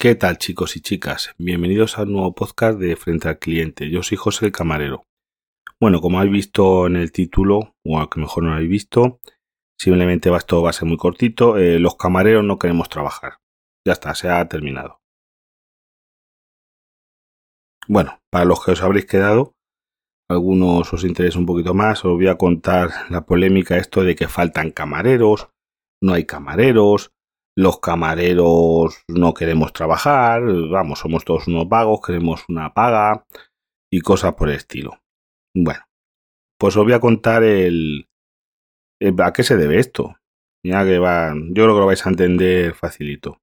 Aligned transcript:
¿Qué 0.00 0.14
tal 0.14 0.38
chicos 0.38 0.76
y 0.76 0.80
chicas? 0.80 1.34
Bienvenidos 1.38 1.98
al 1.98 2.12
nuevo 2.12 2.32
podcast 2.32 2.78
de 2.78 2.94
Frente 2.94 3.26
al 3.26 3.40
Cliente. 3.40 3.90
Yo 3.90 4.04
soy 4.04 4.16
José 4.16 4.46
el 4.46 4.52
Camarero. 4.52 5.02
Bueno, 5.80 6.00
como 6.00 6.20
habéis 6.20 6.34
visto 6.34 6.86
en 6.86 6.94
el 6.94 7.10
título, 7.10 7.74
o 7.84 7.98
a 7.98 8.08
que 8.08 8.20
mejor 8.20 8.44
no 8.44 8.50
lo 8.50 8.54
habéis 8.54 8.70
visto, 8.70 9.18
simplemente 9.76 10.32
esto 10.32 10.62
va 10.62 10.70
a 10.70 10.72
ser 10.72 10.86
muy 10.86 10.98
cortito. 10.98 11.58
Eh, 11.58 11.80
los 11.80 11.96
camareros 11.96 12.44
no 12.44 12.60
queremos 12.60 12.88
trabajar. 12.88 13.38
Ya 13.84 13.94
está, 13.94 14.14
se 14.14 14.28
ha 14.28 14.48
terminado. 14.48 15.00
Bueno, 17.88 18.20
para 18.30 18.44
los 18.44 18.64
que 18.64 18.70
os 18.70 18.82
habréis 18.84 19.06
quedado, 19.06 19.54
algunos 20.30 20.92
os 20.92 21.02
interesa 21.02 21.40
un 21.40 21.46
poquito 21.46 21.74
más, 21.74 22.04
os 22.04 22.12
voy 22.12 22.28
a 22.28 22.38
contar 22.38 22.90
la 23.10 23.26
polémica 23.26 23.76
esto 23.76 24.04
de 24.04 24.14
que 24.14 24.28
faltan 24.28 24.70
camareros, 24.70 25.48
no 26.00 26.12
hay 26.12 26.24
camareros, 26.24 27.10
los 27.58 27.80
camareros 27.80 29.02
no 29.08 29.34
queremos 29.34 29.72
trabajar, 29.72 30.42
vamos, 30.70 31.00
somos 31.00 31.24
todos 31.24 31.48
unos 31.48 31.68
vagos, 31.68 32.00
queremos 32.06 32.44
una 32.48 32.72
paga 32.72 33.26
y 33.92 34.00
cosas 34.00 34.34
por 34.34 34.48
el 34.48 34.54
estilo. 34.54 35.00
Bueno, 35.56 35.80
pues 36.56 36.76
os 36.76 36.84
voy 36.84 36.92
a 36.92 37.00
contar 37.00 37.42
el, 37.42 38.08
a 39.02 39.32
qué 39.32 39.42
se 39.42 39.56
debe 39.56 39.80
esto. 39.80 40.14
Ya 40.64 40.84
que 40.84 41.00
va, 41.00 41.34
yo 41.34 41.64
creo 41.64 41.74
que 41.74 41.80
lo 41.80 41.86
vais 41.86 42.06
a 42.06 42.10
entender 42.10 42.74
facilito. 42.74 43.40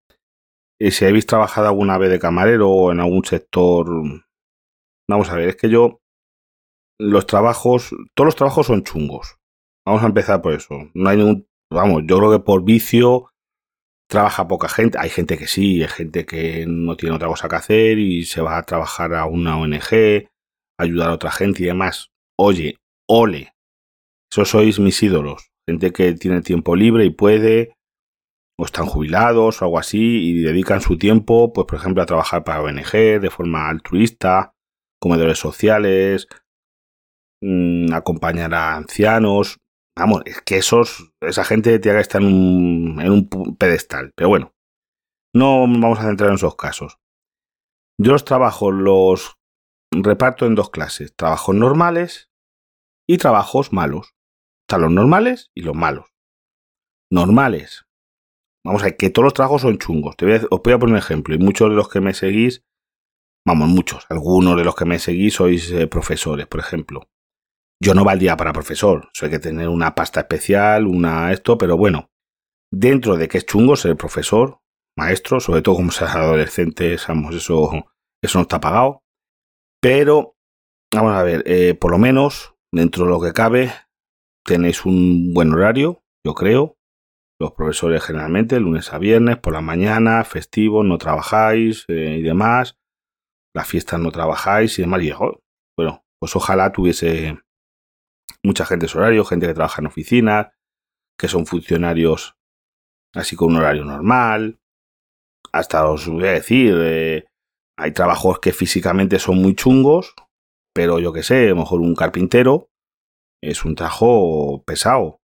Y 0.79 0.91
si 0.91 1.03
habéis 1.03 1.25
trabajado 1.25 1.67
alguna 1.67 1.97
vez 1.97 2.09
de 2.09 2.19
camarero 2.19 2.69
o 2.69 2.91
en 2.93 3.01
algún 3.01 3.25
sector, 3.25 3.85
vamos 5.09 5.29
a 5.29 5.35
ver, 5.35 5.49
es 5.49 5.55
que 5.57 5.69
yo 5.69 5.99
los 7.01 7.25
trabajos, 7.25 7.89
todos 8.15 8.27
los 8.27 8.35
trabajos 8.37 8.67
son 8.67 8.83
chungos. 8.83 9.39
Vamos 9.85 10.03
a 10.03 10.07
empezar 10.07 10.41
por 10.41 10.53
eso. 10.53 10.89
No 10.93 11.09
hay 11.09 11.17
ningún, 11.17 11.49
vamos, 11.69 12.03
yo 12.07 12.17
creo 12.17 12.31
que 12.31 12.39
por 12.39 12.63
vicio 12.63 13.33
trabaja 14.07 14.47
poca 14.47 14.69
gente. 14.69 14.97
Hay 14.99 15.09
gente 15.09 15.37
que 15.37 15.47
sí, 15.47 15.81
hay 15.81 15.89
gente 15.89 16.25
que 16.25 16.65
no 16.67 16.95
tiene 16.95 17.15
otra 17.15 17.27
cosa 17.27 17.47
que 17.49 17.55
hacer 17.55 17.99
y 17.99 18.25
se 18.25 18.41
va 18.41 18.57
a 18.57 18.63
trabajar 18.63 19.13
a 19.13 19.25
una 19.25 19.57
ONG, 19.57 20.27
ayudar 20.79 21.09
a 21.09 21.13
otra 21.13 21.31
gente 21.31 21.63
y 21.63 21.65
demás. 21.67 22.11
Oye, 22.37 22.77
ole. 23.07 23.53
Esos 24.31 24.49
sois 24.49 24.79
mis 24.79 25.01
ídolos. 25.01 25.49
Gente 25.67 25.91
que 25.91 26.13
tiene 26.13 26.41
tiempo 26.41 26.75
libre 26.75 27.05
y 27.05 27.09
puede, 27.09 27.75
o 28.57 28.65
están 28.65 28.85
jubilados 28.85 29.61
o 29.61 29.65
algo 29.65 29.79
así, 29.79 30.29
y 30.29 30.41
dedican 30.41 30.81
su 30.81 30.97
tiempo, 30.97 31.53
pues 31.53 31.65
por 31.65 31.79
ejemplo, 31.79 32.03
a 32.03 32.05
trabajar 32.05 32.43
para 32.43 32.61
ONG 32.61 33.21
de 33.21 33.29
forma 33.29 33.69
altruista, 33.69 34.53
comedores 34.99 35.39
sociales, 35.39 36.27
mmm, 37.41 37.93
acompañar 37.93 38.53
a 38.53 38.75
ancianos, 38.75 39.57
Vamos, 39.97 40.23
es 40.25 40.41
que 40.41 40.57
esos, 40.57 41.13
esa 41.21 41.45
gente 41.45 41.79
tiene 41.79 41.97
que 41.97 42.01
estar 42.01 42.21
en 42.21 42.27
un, 42.27 43.55
pedestal. 43.57 44.11
Pero 44.15 44.29
bueno, 44.29 44.53
no 45.33 45.61
vamos 45.61 45.99
a 45.99 46.03
centrar 46.03 46.29
en 46.29 46.35
esos 46.35 46.55
casos. 46.55 46.99
Yo 47.97 48.11
los 48.11 48.25
trabajos 48.25 48.73
los 48.73 49.37
reparto 49.93 50.45
en 50.45 50.55
dos 50.55 50.69
clases. 50.69 51.15
Trabajos 51.15 51.55
normales 51.55 52.29
y 53.07 53.17
trabajos 53.17 53.71
malos. 53.71 54.15
Están 54.67 54.81
los 54.81 54.91
normales 54.91 55.51
y 55.55 55.61
los 55.61 55.75
malos. 55.75 56.13
Normales. 57.09 57.85
Vamos 58.65 58.81
a 58.81 58.85
ver, 58.85 58.97
que 58.97 59.11
todos 59.11 59.23
los 59.23 59.33
trabajos 59.33 59.61
son 59.61 59.77
chungos. 59.77 60.15
Os 60.49 60.61
voy 60.61 60.73
a 60.73 60.79
poner 60.79 60.93
un 60.93 60.97
ejemplo. 60.97 61.35
Y 61.35 61.37
muchos 61.37 61.69
de 61.69 61.75
los 61.75 61.87
que 61.87 62.01
me 62.01 62.13
seguís, 62.13 62.65
vamos, 63.47 63.69
muchos, 63.69 64.05
algunos 64.09 64.57
de 64.57 64.65
los 64.65 64.75
que 64.75 64.85
me 64.85 64.99
seguís 64.99 65.35
sois 65.35 65.71
eh, 65.71 65.87
profesores, 65.87 66.47
por 66.47 66.59
ejemplo. 66.59 67.07
Yo 67.81 67.93
no 67.93 68.03
valdría 68.03 68.37
para 68.37 68.53
profesor, 68.53 69.09
eso 69.13 69.25
hay 69.25 69.31
que 69.31 69.39
tener 69.39 69.67
una 69.67 69.95
pasta 69.95 70.21
especial, 70.21 70.87
una 70.87 71.31
esto, 71.33 71.57
pero 71.57 71.75
bueno, 71.77 72.09
dentro 72.71 73.17
de 73.17 73.27
que 73.27 73.37
es 73.39 73.45
chungo 73.45 73.75
ser 73.75 73.97
profesor, 73.97 74.59
maestro, 74.97 75.39
sobre 75.39 75.61
todo 75.61 75.75
como 75.75 75.91
seas 75.91 76.15
adolescente, 76.15 76.95
vamos, 77.07 77.35
eso, 77.35 77.69
eso 78.23 78.37
no 78.37 78.43
está 78.43 78.59
pagado. 78.59 79.03
Pero, 79.81 80.35
vamos 80.93 81.13
a 81.13 81.23
ver, 81.23 81.43
eh, 81.45 81.73
por 81.75 81.91
lo 81.91 81.97
menos, 81.97 82.55
dentro 82.71 83.05
de 83.05 83.11
lo 83.11 83.21
que 83.21 83.33
cabe, 83.33 83.71
tenéis 84.45 84.85
un 84.85 85.33
buen 85.33 85.53
horario, 85.53 86.03
yo 86.25 86.33
creo. 86.33 86.77
Los 87.39 87.51
profesores 87.51 88.01
generalmente, 88.01 88.59
lunes 88.59 88.93
a 88.93 88.97
viernes, 88.97 89.37
por 89.37 89.53
la 89.53 89.61
mañana, 89.61 90.23
festivos, 90.23 90.85
no 90.85 90.97
trabajáis 90.97 91.83
eh, 91.89 92.17
y 92.19 92.21
demás. 92.21 92.77
Las 93.53 93.67
fiestas 93.67 93.99
no 93.99 94.11
trabajáis 94.11 94.79
y 94.79 94.83
demás. 94.83 95.03
Y, 95.03 95.11
bueno, 95.77 96.05
pues 96.19 96.35
ojalá 96.35 96.71
tuviese 96.71 97.37
mucha 98.45 98.65
gente 98.65 98.85
es 98.85 98.95
horario, 98.95 99.25
gente 99.25 99.47
que 99.47 99.53
trabaja 99.53 99.81
en 99.81 99.87
oficinas, 99.87 100.47
que 101.17 101.27
son 101.27 101.45
funcionarios 101.45 102.35
así 103.13 103.35
con 103.35 103.51
un 103.51 103.57
horario 103.57 103.85
normal. 103.85 104.59
Hasta 105.51 105.89
os 105.89 106.07
voy 106.07 106.27
a 106.27 106.31
decir, 106.33 106.75
eh, 106.77 107.25
hay 107.77 107.91
trabajos 107.91 108.39
que 108.39 108.51
físicamente 108.51 109.19
son 109.19 109.41
muy 109.41 109.55
chungos, 109.55 110.13
pero 110.73 110.99
yo 110.99 111.13
que 111.13 111.23
sé, 111.23 111.45
a 111.45 111.49
lo 111.49 111.57
mejor 111.57 111.81
un 111.81 111.95
carpintero 111.95 112.69
es 113.41 113.63
un 113.65 113.75
trabajo 113.75 114.63
pesado. 114.65 115.19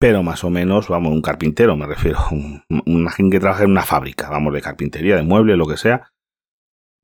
Pero 0.00 0.22
más 0.22 0.44
o 0.44 0.50
menos, 0.50 0.88
vamos, 0.88 1.12
un 1.12 1.22
carpintero, 1.22 1.76
me 1.76 1.86
refiero, 1.86 2.20
una 2.86 3.10
gente 3.10 3.36
que 3.36 3.40
trabaja 3.40 3.64
en 3.64 3.72
una 3.72 3.82
fábrica, 3.82 4.30
vamos, 4.30 4.54
de 4.54 4.62
carpintería, 4.62 5.16
de 5.16 5.22
muebles, 5.22 5.56
lo 5.56 5.66
que 5.66 5.76
sea. 5.76 6.10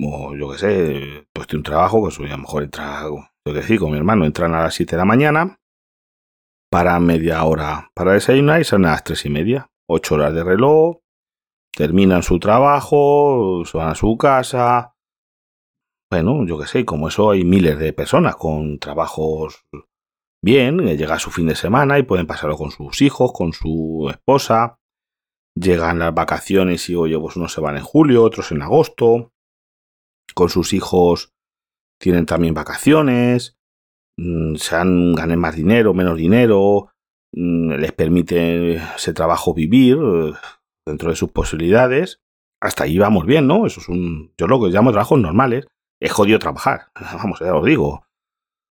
O 0.00 0.34
yo 0.34 0.50
que 0.50 0.58
sé, 0.58 1.28
pues 1.32 1.46
tiene 1.46 1.60
un 1.60 1.64
trabajo 1.64 2.08
que 2.08 2.24
a 2.24 2.28
lo 2.28 2.38
mejor 2.38 2.62
entra 2.64 3.02
yo 3.46 3.52
decía 3.52 3.78
con 3.78 3.90
mi 3.90 3.98
hermano, 3.98 4.24
entran 4.24 4.54
a 4.54 4.62
las 4.62 4.74
7 4.74 4.92
de 4.92 4.98
la 4.98 5.04
mañana, 5.04 5.60
para 6.70 6.98
media 6.98 7.44
hora 7.44 7.90
para 7.94 8.14
desayunar 8.14 8.60
y 8.60 8.64
salen 8.64 8.86
a 8.86 8.92
las 8.92 9.04
3 9.04 9.26
y 9.26 9.30
media. 9.30 9.70
8 9.86 10.14
horas 10.14 10.34
de 10.34 10.42
reloj, 10.42 10.96
terminan 11.70 12.22
su 12.22 12.38
trabajo, 12.38 13.62
se 13.66 13.76
van 13.76 13.90
a 13.90 13.94
su 13.94 14.16
casa. 14.16 14.96
Bueno, 16.10 16.46
yo 16.46 16.58
qué 16.58 16.66
sé, 16.66 16.84
como 16.84 17.08
eso 17.08 17.30
hay 17.30 17.44
miles 17.44 17.78
de 17.78 17.92
personas 17.92 18.36
con 18.36 18.78
trabajos 18.78 19.66
bien, 20.42 20.78
llega 20.96 21.18
su 21.18 21.30
fin 21.30 21.46
de 21.46 21.54
semana 21.54 21.98
y 21.98 22.02
pueden 22.02 22.26
pasarlo 22.26 22.56
con 22.56 22.70
sus 22.70 23.02
hijos, 23.02 23.32
con 23.32 23.52
su 23.52 24.08
esposa. 24.10 24.78
Llegan 25.54 25.98
las 25.98 26.14
vacaciones 26.14 26.88
y 26.90 26.94
oye, 26.94 27.18
pues 27.18 27.36
unos 27.36 27.52
se 27.52 27.60
van 27.60 27.76
en 27.76 27.84
julio, 27.84 28.24
otros 28.24 28.52
en 28.52 28.62
agosto. 28.62 29.33
Con 30.34 30.48
sus 30.48 30.72
hijos 30.72 31.32
tienen 32.00 32.26
también 32.26 32.54
vacaciones, 32.54 33.56
mm, 34.18 34.56
se 34.56 34.76
han, 34.76 35.14
ganen 35.14 35.38
más 35.38 35.56
dinero, 35.56 35.94
menos 35.94 36.18
dinero, 36.18 36.90
mm, 37.32 37.72
les 37.74 37.92
permite 37.92 38.74
ese 38.96 39.14
trabajo 39.14 39.54
vivir 39.54 39.96
eh, 39.98 40.32
dentro 40.86 41.10
de 41.10 41.16
sus 41.16 41.30
posibilidades. 41.30 42.20
Hasta 42.60 42.84
ahí 42.84 42.98
vamos 42.98 43.26
bien, 43.26 43.46
¿no? 43.46 43.66
Eso 43.66 43.80
es 43.80 43.88
un. 43.88 44.32
Yo 44.38 44.46
lo 44.46 44.60
que 44.60 44.70
llamo 44.70 44.90
trabajos 44.92 45.20
normales. 45.20 45.66
Es 46.00 46.12
jodido 46.12 46.38
trabajar. 46.38 46.88
Vamos, 47.16 47.40
ya 47.40 47.54
os 47.54 47.64
digo. 47.64 48.04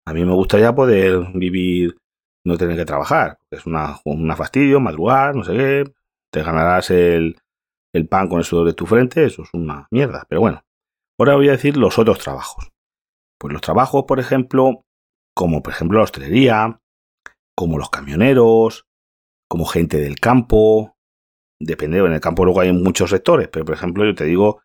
A 0.07 0.13
mí 0.13 0.25
me 0.25 0.33
gustaría 0.35 0.75
poder 0.75 1.29
vivir, 1.35 1.97
no 2.45 2.59
tener 2.59 2.77
que 2.77 2.85
trabajar. 2.85 3.39
Es 3.51 3.67
una, 3.67 4.01
una 4.05 4.37
fastidio, 4.37 4.81
madrugar, 4.81 5.35
no 5.35 5.45
sé 5.45 5.53
qué. 5.55 5.95
Te 6.31 6.43
ganarás 6.43 6.91
el, 6.91 7.41
el 7.95 8.09
pan 8.09 8.29
con 8.29 8.39
el 8.39 8.45
sudor 8.45 8.67
de 8.67 8.75
tu 8.75 8.87
frente. 8.87 9.25
Eso 9.25 9.43
es 9.43 9.51
una 9.55 9.87
mierda. 9.91 10.27
Pero 10.29 10.41
bueno. 10.43 10.63
Ahora 11.19 11.37
voy 11.37 11.49
a 11.49 11.53
decir 11.53 11.77
los 11.77 11.99
otros 11.99 12.19
trabajos. 12.19 12.73
Pues 13.39 13.53
los 13.53 13.63
trabajos, 13.63 14.05
por 14.07 14.21
ejemplo, 14.21 14.85
como 15.35 15.63
por 15.63 15.73
ejemplo 15.73 15.99
la 15.99 16.05
hostelería, 16.05 16.81
como 17.57 17.79
los 17.79 17.91
camioneros, 17.91 18.87
como 19.49 19.65
gente 19.65 19.99
del 19.99 20.19
campo, 20.19 20.97
depende, 21.61 21.99
en 21.99 22.13
el 22.13 22.21
campo 22.21 22.45
luego 22.45 22.61
hay 22.61 22.73
muchos 22.73 23.11
sectores, 23.11 23.49
pero 23.49 23.65
por 23.65 23.75
ejemplo 23.75 24.05
yo 24.05 24.15
te 24.15 24.25
digo, 24.25 24.63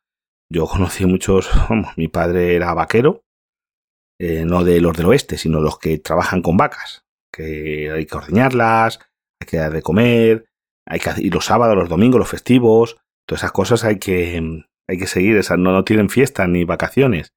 yo 0.52 0.66
conocí 0.68 1.06
muchos, 1.06 1.50
mi 1.98 2.08
padre 2.08 2.56
era 2.56 2.74
vaquero, 2.74 3.24
eh, 4.20 4.46
no 4.46 4.64
de 4.64 4.81
los 4.81 4.98
del 4.98 5.08
oeste, 5.08 5.38
sino 5.38 5.60
los 5.60 5.78
que 5.80 5.98
trabajan 6.00 6.42
con 6.42 6.58
vacas, 6.58 7.06
que 7.31 7.92
hay 7.92 8.06
que 8.06 8.18
ordeñarlas, 8.18 9.00
hay 9.42 9.48
que 9.48 9.58
dar 9.58 9.72
de 9.72 9.81
comer, 9.81 10.46
hay 10.88 11.00
que 11.00 11.12
y 11.18 11.30
los 11.30 11.46
sábados, 11.46 11.75
los 11.75 11.90
domingos, 11.90 12.19
los 12.19 12.30
festivos, 12.30 12.98
todas 13.28 13.44
esas 13.44 13.51
cosas 13.51 13.84
hay 13.84 14.00
que, 14.00 14.63
hay 14.89 14.97
que 14.97 15.06
seguir, 15.06 15.38
esas 15.38 15.59
no, 15.59 15.71
no 15.71 15.83
tienen 15.83 16.09
fiestas 16.09 16.50
ni 16.50 16.63
vacaciones. 16.63 17.33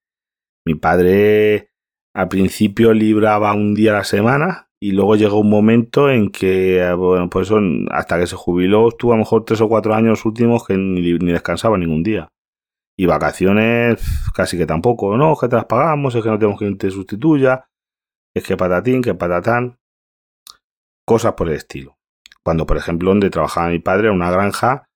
Mi 0.66 0.74
padre 0.74 1.70
al 2.14 2.28
principio 2.28 2.94
libraba 2.94 3.52
un 3.52 3.74
día 3.74 3.90
a 3.90 3.98
la 3.98 4.04
semana 4.04 4.68
y 4.80 4.92
luego 4.92 5.16
llegó 5.16 5.38
un 5.38 5.50
momento 5.50 6.08
en 6.08 6.30
que, 6.30 6.78
eh, 6.78 6.94
bueno, 6.94 7.28
pues 7.28 7.48
eso, 7.48 7.60
hasta 7.90 8.18
que 8.18 8.26
se 8.26 8.36
jubiló, 8.36 8.88
estuvo 8.88 9.12
a 9.12 9.16
lo 9.16 9.20
mejor 9.20 9.44
tres 9.44 9.60
o 9.60 9.68
cuatro 9.68 9.94
años 9.94 10.24
últimos 10.24 10.66
que 10.66 10.78
ni, 10.78 11.12
descansaba 11.30 11.76
ningún 11.76 12.02
día. 12.02 12.28
Y 12.98 13.04
vacaciones 13.04 14.02
casi 14.34 14.56
que 14.56 14.66
tampoco, 14.66 15.16
no, 15.18 15.36
que 15.36 15.48
te 15.48 15.56
las 15.56 15.66
pagamos, 15.66 16.14
es 16.14 16.22
que 16.22 16.30
no 16.30 16.38
tenemos 16.38 16.58
quien 16.58 16.78
te 16.78 16.90
sustituya, 16.90 17.66
es 18.34 18.44
que 18.44 18.56
patatín, 18.56 19.02
que 19.02 19.14
patatán, 19.14 19.78
cosas 21.06 21.34
por 21.34 21.48
el 21.48 21.56
estilo. 21.56 21.98
Cuando, 22.42 22.64
por 22.64 22.78
ejemplo, 22.78 23.10
donde 23.10 23.28
trabajaba 23.28 23.68
mi 23.68 23.78
padre 23.78 24.04
era 24.04 24.12
una 24.12 24.30
granja 24.30 24.86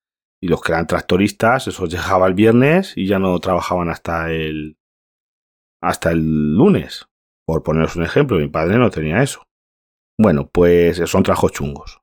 y 0.46 0.48
los 0.48 0.62
que 0.62 0.70
eran 0.70 0.86
tractoristas, 0.86 1.66
esos 1.66 1.90
llegaba 1.90 2.28
el 2.28 2.34
viernes 2.34 2.92
y 2.96 3.08
ya 3.08 3.18
no 3.18 3.36
trabajaban 3.40 3.88
hasta 3.88 4.30
el, 4.30 4.78
hasta 5.82 6.12
el 6.12 6.54
lunes. 6.54 7.08
Por 7.44 7.64
poneros 7.64 7.96
un 7.96 8.04
ejemplo, 8.04 8.38
mi 8.38 8.46
padre 8.46 8.78
no 8.78 8.88
tenía 8.88 9.24
eso. 9.24 9.42
Bueno, 10.16 10.48
pues 10.48 10.98
son 11.10 11.24
trabajos 11.24 11.50
chungos. 11.50 12.00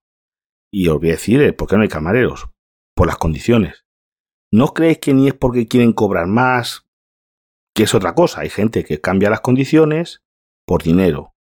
Y 0.74 0.90
os 0.90 1.00
voy 1.00 1.10
a 1.10 1.12
decir, 1.14 1.56
¿por 1.56 1.70
qué 1.70 1.78
no 1.78 1.84
hay 1.84 1.88
camareros? 1.88 2.50
Por 2.94 3.08
las 3.08 3.16
condiciones. 3.18 3.86
¿No 4.52 4.74
creéis 4.74 4.98
que 4.98 5.14
ni 5.14 5.30
es 5.30 5.34
porque 5.34 5.66
quieren 5.66 5.94
cobrar 5.94 6.28
más? 6.28 6.86
Que 7.74 7.84
es 7.84 7.96
otra 7.96 8.14
cosa. 8.14 8.42
Hay 8.42 8.50
gente 8.50 8.84
que 8.84 9.00
cambia 9.00 9.30
las 9.30 9.40
condiciones 9.40 10.22
por 10.68 10.84
dinero. 10.84 11.32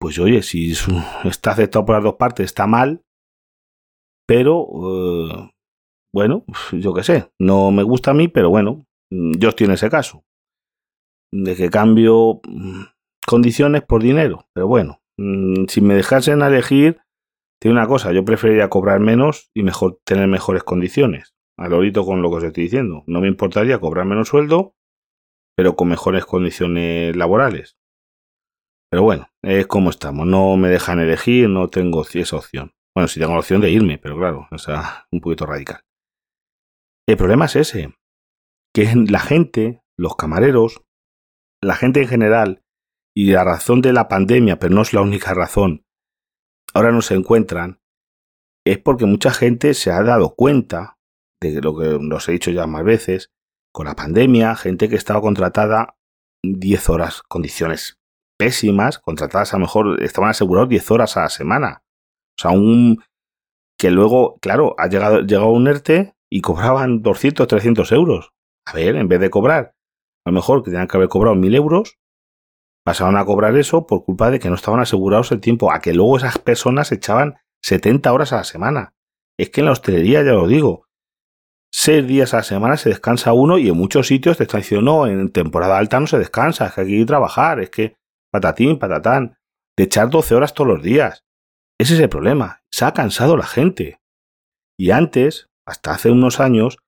Pues 0.00 0.18
oye, 0.18 0.42
si 0.42 0.72
está 1.24 1.52
aceptado 1.52 1.84
por 1.84 1.94
las 1.94 2.04
dos 2.04 2.16
partes, 2.16 2.46
está 2.46 2.66
mal. 2.66 3.04
Pero, 4.26 4.66
eh, 4.66 5.50
bueno, 6.16 6.46
yo 6.72 6.94
qué 6.94 7.02
sé. 7.02 7.30
No 7.38 7.70
me 7.70 7.82
gusta 7.82 8.12
a 8.12 8.14
mí, 8.14 8.26
pero 8.26 8.48
bueno, 8.48 8.86
yo 9.10 9.50
estoy 9.50 9.66
en 9.66 9.72
ese 9.72 9.90
caso. 9.90 10.24
De 11.30 11.54
que 11.54 11.68
cambio 11.68 12.40
mm, 12.48 12.84
condiciones 13.26 13.82
por 13.82 14.02
dinero. 14.02 14.48
Pero 14.54 14.66
bueno, 14.66 15.02
mm, 15.18 15.66
si 15.68 15.82
me 15.82 15.94
dejasen 15.94 16.40
elegir, 16.40 17.02
tiene 17.60 17.76
una 17.76 17.86
cosa, 17.86 18.12
yo 18.12 18.24
preferiría 18.24 18.70
cobrar 18.70 18.98
menos 18.98 19.50
y 19.54 19.62
mejor 19.62 20.00
tener 20.06 20.26
mejores 20.26 20.62
condiciones. 20.62 21.34
Al 21.58 21.70
con 21.70 22.22
lo 22.22 22.30
que 22.30 22.36
os 22.36 22.44
estoy 22.44 22.64
diciendo. 22.64 23.04
No 23.06 23.20
me 23.20 23.28
importaría 23.28 23.78
cobrar 23.78 24.06
menos 24.06 24.28
sueldo, 24.28 24.74
pero 25.54 25.76
con 25.76 25.88
mejores 25.88 26.24
condiciones 26.24 27.14
laborales. 27.14 27.76
Pero 28.90 29.02
bueno, 29.02 29.28
es 29.42 29.66
como 29.66 29.90
estamos. 29.90 30.26
No 30.26 30.56
me 30.56 30.70
dejan 30.70 30.98
elegir, 30.98 31.50
no 31.50 31.68
tengo 31.68 32.06
esa 32.10 32.36
opción. 32.36 32.72
Bueno, 32.94 33.06
sí 33.06 33.20
tengo 33.20 33.34
la 33.34 33.40
opción 33.40 33.60
de 33.60 33.70
irme, 33.70 33.98
pero 33.98 34.16
claro, 34.16 34.48
o 34.50 34.56
sea, 34.56 35.06
un 35.12 35.20
poquito 35.20 35.44
radical. 35.44 35.82
El 37.08 37.16
problema 37.16 37.44
es 37.44 37.54
ese, 37.56 37.94
que 38.74 38.92
la 39.08 39.20
gente, 39.20 39.80
los 39.96 40.16
camareros, 40.16 40.82
la 41.62 41.76
gente 41.76 42.02
en 42.02 42.08
general, 42.08 42.62
y 43.14 43.30
la 43.32 43.44
razón 43.44 43.80
de 43.80 43.92
la 43.92 44.08
pandemia, 44.08 44.58
pero 44.58 44.74
no 44.74 44.82
es 44.82 44.92
la 44.92 45.02
única 45.02 45.32
razón, 45.32 45.86
ahora 46.74 46.90
no 46.90 47.02
se 47.02 47.14
encuentran, 47.14 47.80
es 48.66 48.78
porque 48.78 49.06
mucha 49.06 49.30
gente 49.30 49.74
se 49.74 49.92
ha 49.92 50.02
dado 50.02 50.34
cuenta 50.34 50.98
de 51.40 51.60
lo 51.60 51.78
que 51.78 51.94
os 51.94 52.28
he 52.28 52.32
dicho 52.32 52.50
ya 52.50 52.66
más 52.66 52.84
veces, 52.84 53.30
con 53.72 53.86
la 53.86 53.94
pandemia, 53.94 54.56
gente 54.56 54.88
que 54.88 54.96
estaba 54.96 55.20
contratada 55.20 55.96
10 56.42 56.90
horas, 56.90 57.22
condiciones 57.22 58.00
pésimas, 58.36 58.98
contratadas 58.98 59.54
a 59.54 59.58
lo 59.58 59.62
mejor, 59.62 60.02
estaban 60.02 60.30
asegurados 60.30 60.68
10 60.68 60.90
horas 60.90 61.16
a 61.16 61.22
la 61.22 61.28
semana. 61.28 61.84
O 62.38 62.42
sea, 62.42 62.50
un 62.50 63.02
que 63.78 63.90
luego, 63.90 64.38
claro, 64.40 64.74
ha 64.78 64.88
llegado, 64.88 65.20
llegado 65.20 65.50
un 65.50 65.68
ERTE 65.68 66.15
y 66.36 66.42
cobraban 66.42 67.00
200, 67.00 67.48
300 67.48 67.92
euros. 67.92 68.34
A 68.66 68.74
ver, 68.74 68.96
en 68.96 69.08
vez 69.08 69.20
de 69.20 69.30
cobrar, 69.30 69.74
a 70.22 70.30
lo 70.30 70.32
mejor 70.34 70.62
que 70.62 70.70
tenían 70.70 70.86
que 70.86 70.98
haber 70.98 71.08
cobrado 71.08 71.34
1000 71.34 71.54
euros, 71.54 71.96
pasaron 72.84 73.16
a 73.16 73.24
cobrar 73.24 73.56
eso 73.56 73.86
por 73.86 74.04
culpa 74.04 74.30
de 74.30 74.38
que 74.38 74.50
no 74.50 74.54
estaban 74.54 74.80
asegurados 74.80 75.32
el 75.32 75.40
tiempo, 75.40 75.72
a 75.72 75.80
que 75.80 75.94
luego 75.94 76.18
esas 76.18 76.36
personas 76.36 76.92
echaban 76.92 77.36
70 77.62 78.12
horas 78.12 78.34
a 78.34 78.36
la 78.36 78.44
semana. 78.44 78.94
Es 79.38 79.48
que 79.48 79.62
en 79.62 79.64
la 79.64 79.72
hostelería, 79.72 80.22
ya 80.22 80.32
lo 80.32 80.46
digo, 80.46 80.84
seis 81.72 82.06
días 82.06 82.34
a 82.34 82.38
la 82.38 82.42
semana 82.42 82.76
se 82.76 82.90
descansa 82.90 83.32
uno 83.32 83.56
y 83.56 83.70
en 83.70 83.76
muchos 83.78 84.08
sitios 84.08 84.36
te 84.36 84.42
están 84.42 84.60
diciendo, 84.60 84.84
no, 84.84 85.06
en 85.06 85.32
temporada 85.32 85.78
alta 85.78 85.98
no 86.00 86.06
se 86.06 86.18
descansa, 86.18 86.66
es 86.66 86.74
que 86.74 86.82
hay 86.82 86.86
que 86.88 86.92
ir 86.92 87.04
a 87.04 87.06
trabajar, 87.06 87.60
es 87.60 87.70
que 87.70 87.96
patatín, 88.30 88.78
patatán, 88.78 89.38
de 89.74 89.84
echar 89.84 90.10
12 90.10 90.34
horas 90.34 90.52
todos 90.52 90.68
los 90.68 90.82
días. 90.82 91.24
Ese 91.80 91.94
es 91.94 92.00
el 92.00 92.10
problema, 92.10 92.60
se 92.70 92.84
ha 92.84 92.92
cansado 92.92 93.38
la 93.38 93.46
gente. 93.46 94.02
Y 94.78 94.90
antes, 94.90 95.48
hasta 95.66 95.92
hace 95.92 96.10
unos 96.10 96.40
años, 96.40 96.78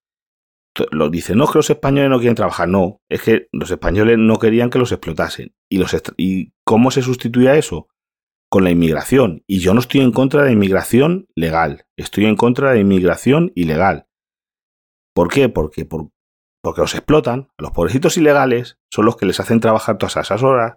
lo 0.92 1.10
dicen, 1.10 1.38
no 1.38 1.44
es 1.44 1.50
que 1.50 1.58
los 1.58 1.70
españoles 1.70 2.10
no 2.10 2.18
quieren 2.18 2.36
trabajar, 2.36 2.68
no, 2.68 3.00
es 3.10 3.22
que 3.22 3.48
los 3.52 3.70
españoles 3.70 4.16
no 4.18 4.38
querían 4.38 4.70
que 4.70 4.78
los 4.78 4.92
explotasen. 4.92 5.54
¿Y, 5.68 5.78
los 5.78 5.96
¿Y 6.16 6.52
cómo 6.64 6.90
se 6.90 7.02
sustituía 7.02 7.56
eso? 7.56 7.88
Con 8.50 8.64
la 8.64 8.70
inmigración. 8.70 9.42
Y 9.46 9.58
yo 9.58 9.74
no 9.74 9.80
estoy 9.80 10.00
en 10.00 10.12
contra 10.12 10.42
de 10.42 10.48
la 10.48 10.52
inmigración 10.52 11.26
legal, 11.34 11.86
estoy 11.96 12.26
en 12.26 12.36
contra 12.36 12.70
de 12.70 12.76
la 12.76 12.80
inmigración 12.80 13.52
ilegal. 13.54 14.06
¿Por 15.14 15.28
qué? 15.28 15.48
Porque, 15.48 15.84
por, 15.84 16.10
porque 16.62 16.80
los 16.80 16.94
explotan. 16.94 17.48
Los 17.58 17.72
pobrecitos 17.72 18.16
ilegales 18.16 18.78
son 18.92 19.04
los 19.04 19.16
que 19.16 19.26
les 19.26 19.40
hacen 19.40 19.60
trabajar 19.60 19.98
todas 19.98 20.16
esas 20.16 20.42
horas, 20.42 20.76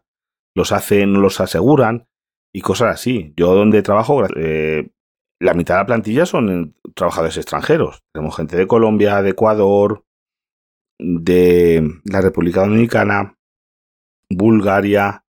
los 0.56 0.72
hacen, 0.72 1.14
los 1.22 1.40
aseguran 1.40 2.08
y 2.54 2.62
cosas 2.62 2.96
así. 2.96 3.34
Yo 3.38 3.54
donde 3.54 3.84
trabajo, 3.84 4.26
eh, 4.36 4.92
la 5.42 5.56
mitad 5.56 5.76
de 5.76 5.80
la 5.80 5.86
plantilla 5.88 6.26
son 6.26 6.76
trabajadores 6.96 7.36
extranjeros. 7.38 8.04
Tenemos 8.14 8.36
gente 8.36 8.56
de 8.56 8.68
Colombia, 8.68 9.22
de 9.22 9.32
Ecuador, 9.32 10.06
de 11.00 12.00
la 12.06 12.22
República 12.22 12.62
Dominicana, 12.62 13.38
Bulgaria, 14.30 15.26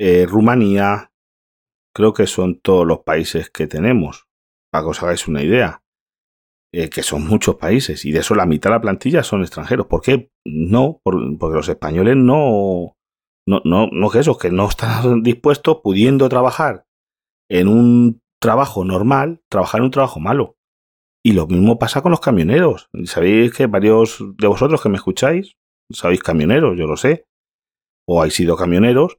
eh, 0.00 0.26
Rumanía. 0.26 1.12
Creo 1.94 2.12
que 2.12 2.26
son 2.26 2.60
todos 2.60 2.84
los 2.84 3.00
países 3.00 3.48
que 3.48 3.68
tenemos, 3.68 4.26
para 4.72 4.84
que 4.84 4.90
os 4.90 5.02
hagáis 5.02 5.28
una 5.28 5.42
idea. 5.42 5.82
Eh, 6.74 6.90
que 6.90 7.02
son 7.02 7.26
muchos 7.26 7.54
países, 7.54 8.04
y 8.04 8.12
de 8.12 8.18
eso 8.18 8.34
la 8.34 8.44
mitad 8.44 8.68
de 8.68 8.76
la 8.76 8.82
plantilla 8.82 9.22
son 9.22 9.40
extranjeros. 9.40 9.86
¿Por 9.86 10.02
qué? 10.02 10.30
No, 10.44 11.00
porque 11.02 11.56
los 11.56 11.68
españoles 11.68 12.16
no, 12.16 12.94
no, 13.46 13.62
no, 13.64 13.88
no 13.90 14.10
que 14.10 14.18
eso, 14.18 14.36
que 14.36 14.50
no 14.50 14.68
están 14.68 15.22
dispuestos, 15.22 15.78
pudiendo 15.82 16.28
trabajar 16.28 16.84
en 17.48 17.68
un 17.68 18.20
trabajo 18.40 18.84
normal, 18.84 19.42
trabajar 19.48 19.80
en 19.80 19.86
un 19.86 19.90
trabajo 19.90 20.20
malo. 20.20 20.56
Y 21.22 21.32
lo 21.32 21.46
mismo 21.46 21.78
pasa 21.78 22.00
con 22.00 22.10
los 22.10 22.20
camioneros. 22.20 22.88
Sabéis 23.04 23.52
que 23.52 23.66
varios 23.66 24.24
de 24.36 24.46
vosotros 24.46 24.82
que 24.82 24.88
me 24.88 24.96
escucháis, 24.96 25.56
sabéis 25.90 26.22
camioneros, 26.22 26.78
yo 26.78 26.86
lo 26.86 26.96
sé, 26.96 27.26
o 28.06 28.20
habéis 28.20 28.34
sido 28.34 28.56
camioneros, 28.56 29.18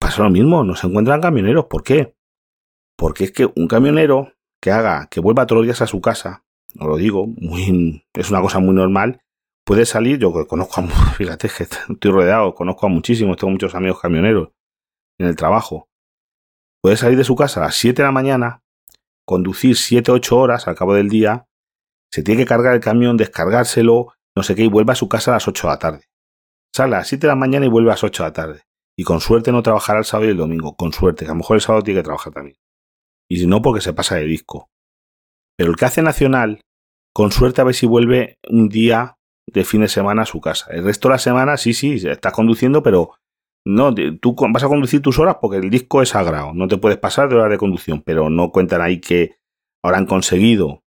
pasa 0.00 0.22
lo 0.22 0.30
mismo, 0.30 0.64
no 0.64 0.74
se 0.74 0.86
encuentran 0.86 1.20
camioneros. 1.20 1.66
¿Por 1.66 1.82
qué? 1.82 2.16
Porque 2.96 3.24
es 3.24 3.32
que 3.32 3.46
un 3.46 3.68
camionero 3.68 4.32
que 4.60 4.70
haga, 4.70 5.08
que 5.10 5.20
vuelva 5.20 5.46
todos 5.46 5.60
los 5.60 5.66
días 5.66 5.80
a 5.80 5.86
su 5.86 6.00
casa, 6.00 6.44
os 6.78 6.86
lo 6.86 6.96
digo, 6.96 7.26
muy, 7.26 8.04
es 8.14 8.30
una 8.30 8.40
cosa 8.40 8.58
muy 8.58 8.74
normal, 8.74 9.22
puede 9.64 9.86
salir, 9.86 10.18
yo 10.18 10.46
conozco 10.46 10.80
a, 10.80 10.86
fíjate 11.16 11.48
que 11.48 11.64
estoy 11.64 12.10
rodeado, 12.10 12.54
conozco 12.54 12.86
a 12.86 12.88
muchísimos, 12.88 13.36
tengo 13.36 13.52
muchos 13.52 13.74
amigos 13.74 14.00
camioneros 14.00 14.50
en 15.18 15.28
el 15.28 15.36
trabajo, 15.36 15.88
Puede 16.82 16.96
salir 16.96 17.18
de 17.18 17.24
su 17.24 17.36
casa 17.36 17.60
a 17.60 17.64
las 17.64 17.76
7 17.76 18.02
de 18.02 18.06
la 18.06 18.12
mañana, 18.12 18.62
conducir 19.26 19.76
7 19.76 20.10
8 20.12 20.36
horas 20.36 20.66
al 20.66 20.74
cabo 20.74 20.94
del 20.94 21.08
día, 21.08 21.46
se 22.12 22.22
tiene 22.22 22.42
que 22.42 22.48
cargar 22.48 22.74
el 22.74 22.80
camión, 22.80 23.16
descargárselo, 23.16 24.14
no 24.36 24.42
sé 24.42 24.54
qué, 24.54 24.64
y 24.64 24.68
vuelve 24.68 24.92
a 24.92 24.96
su 24.96 25.08
casa 25.08 25.30
a 25.30 25.34
las 25.34 25.46
8 25.46 25.66
de 25.66 25.72
la 25.72 25.78
tarde. 25.78 26.04
Sale 26.74 26.96
a 26.96 26.98
las 26.98 27.08
7 27.08 27.26
de 27.26 27.28
la 27.28 27.36
mañana 27.36 27.66
y 27.66 27.68
vuelve 27.68 27.90
a 27.90 27.94
las 27.94 28.04
8 28.04 28.22
de 28.22 28.28
la 28.28 28.32
tarde. 28.32 28.62
Y 28.96 29.04
con 29.04 29.20
suerte 29.20 29.52
no 29.52 29.62
trabajará 29.62 30.00
el 30.00 30.04
sábado 30.04 30.28
y 30.28 30.32
el 30.32 30.36
domingo. 30.36 30.76
Con 30.76 30.92
suerte, 30.92 31.24
que 31.24 31.30
a 31.30 31.34
lo 31.34 31.38
mejor 31.38 31.56
el 31.56 31.60
sábado 31.60 31.82
tiene 31.82 32.00
que 32.00 32.04
trabajar 32.04 32.32
también. 32.32 32.56
Y 33.28 33.38
si 33.38 33.46
no, 33.46 33.62
porque 33.62 33.80
se 33.80 33.92
pasa 33.92 34.16
de 34.16 34.24
disco. 34.24 34.68
Pero 35.56 35.70
el 35.70 35.76
que 35.76 35.84
hace 35.84 36.02
nacional, 36.02 36.60
con 37.14 37.32
suerte 37.32 37.60
a 37.60 37.64
ver 37.64 37.74
si 37.74 37.86
vuelve 37.86 38.38
un 38.48 38.68
día 38.68 39.16
de 39.46 39.64
fin 39.64 39.82
de 39.82 39.88
semana 39.88 40.22
a 40.22 40.26
su 40.26 40.40
casa. 40.40 40.70
El 40.70 40.84
resto 40.84 41.08
de 41.08 41.14
la 41.14 41.18
semana, 41.18 41.56
sí, 41.56 41.74
sí, 41.74 41.94
estás 42.08 42.32
conduciendo, 42.32 42.82
pero 42.82 43.12
no, 43.64 43.94
tú 43.94 44.34
vas 44.52 44.64
a 44.64 44.68
conducir 44.68 45.02
tus 45.02 45.18
horas 45.18 45.36
porque 45.40 45.58
el 45.58 45.70
disco 45.70 46.02
es 46.02 46.10
sagrado, 46.10 46.54
no 46.54 46.68
te 46.68 46.78
puedes 46.78 46.98
pasar 46.98 47.28
de 47.28 47.36
horas 47.36 47.50
de 47.50 47.58
conducción, 47.58 48.02
pero 48.02 48.30
no 48.30 48.50
cuentan 48.50 48.80
ahí 48.80 49.00
que 49.00 49.36
ahora 49.82 49.98
han 49.98 50.06
conseguido, 50.06 50.82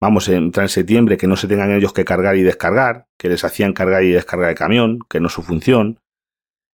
vamos, 0.00 0.28
entrar 0.28 0.64
en 0.64 0.70
septiembre, 0.70 1.16
que 1.16 1.26
no 1.26 1.36
se 1.36 1.48
tengan 1.48 1.70
ellos 1.72 1.92
que 1.92 2.04
cargar 2.04 2.36
y 2.36 2.42
descargar, 2.42 3.06
que 3.18 3.28
les 3.28 3.44
hacían 3.44 3.72
cargar 3.72 4.04
y 4.04 4.10
descargar 4.10 4.50
el 4.50 4.56
camión, 4.56 5.00
que 5.08 5.20
no 5.20 5.26
es 5.26 5.32
su 5.32 5.42
función, 5.42 6.00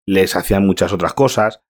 les 0.08 0.36
hacían 0.36 0.66
muchas 0.66 0.92
otras 0.94 1.14
cosas. 1.14 1.62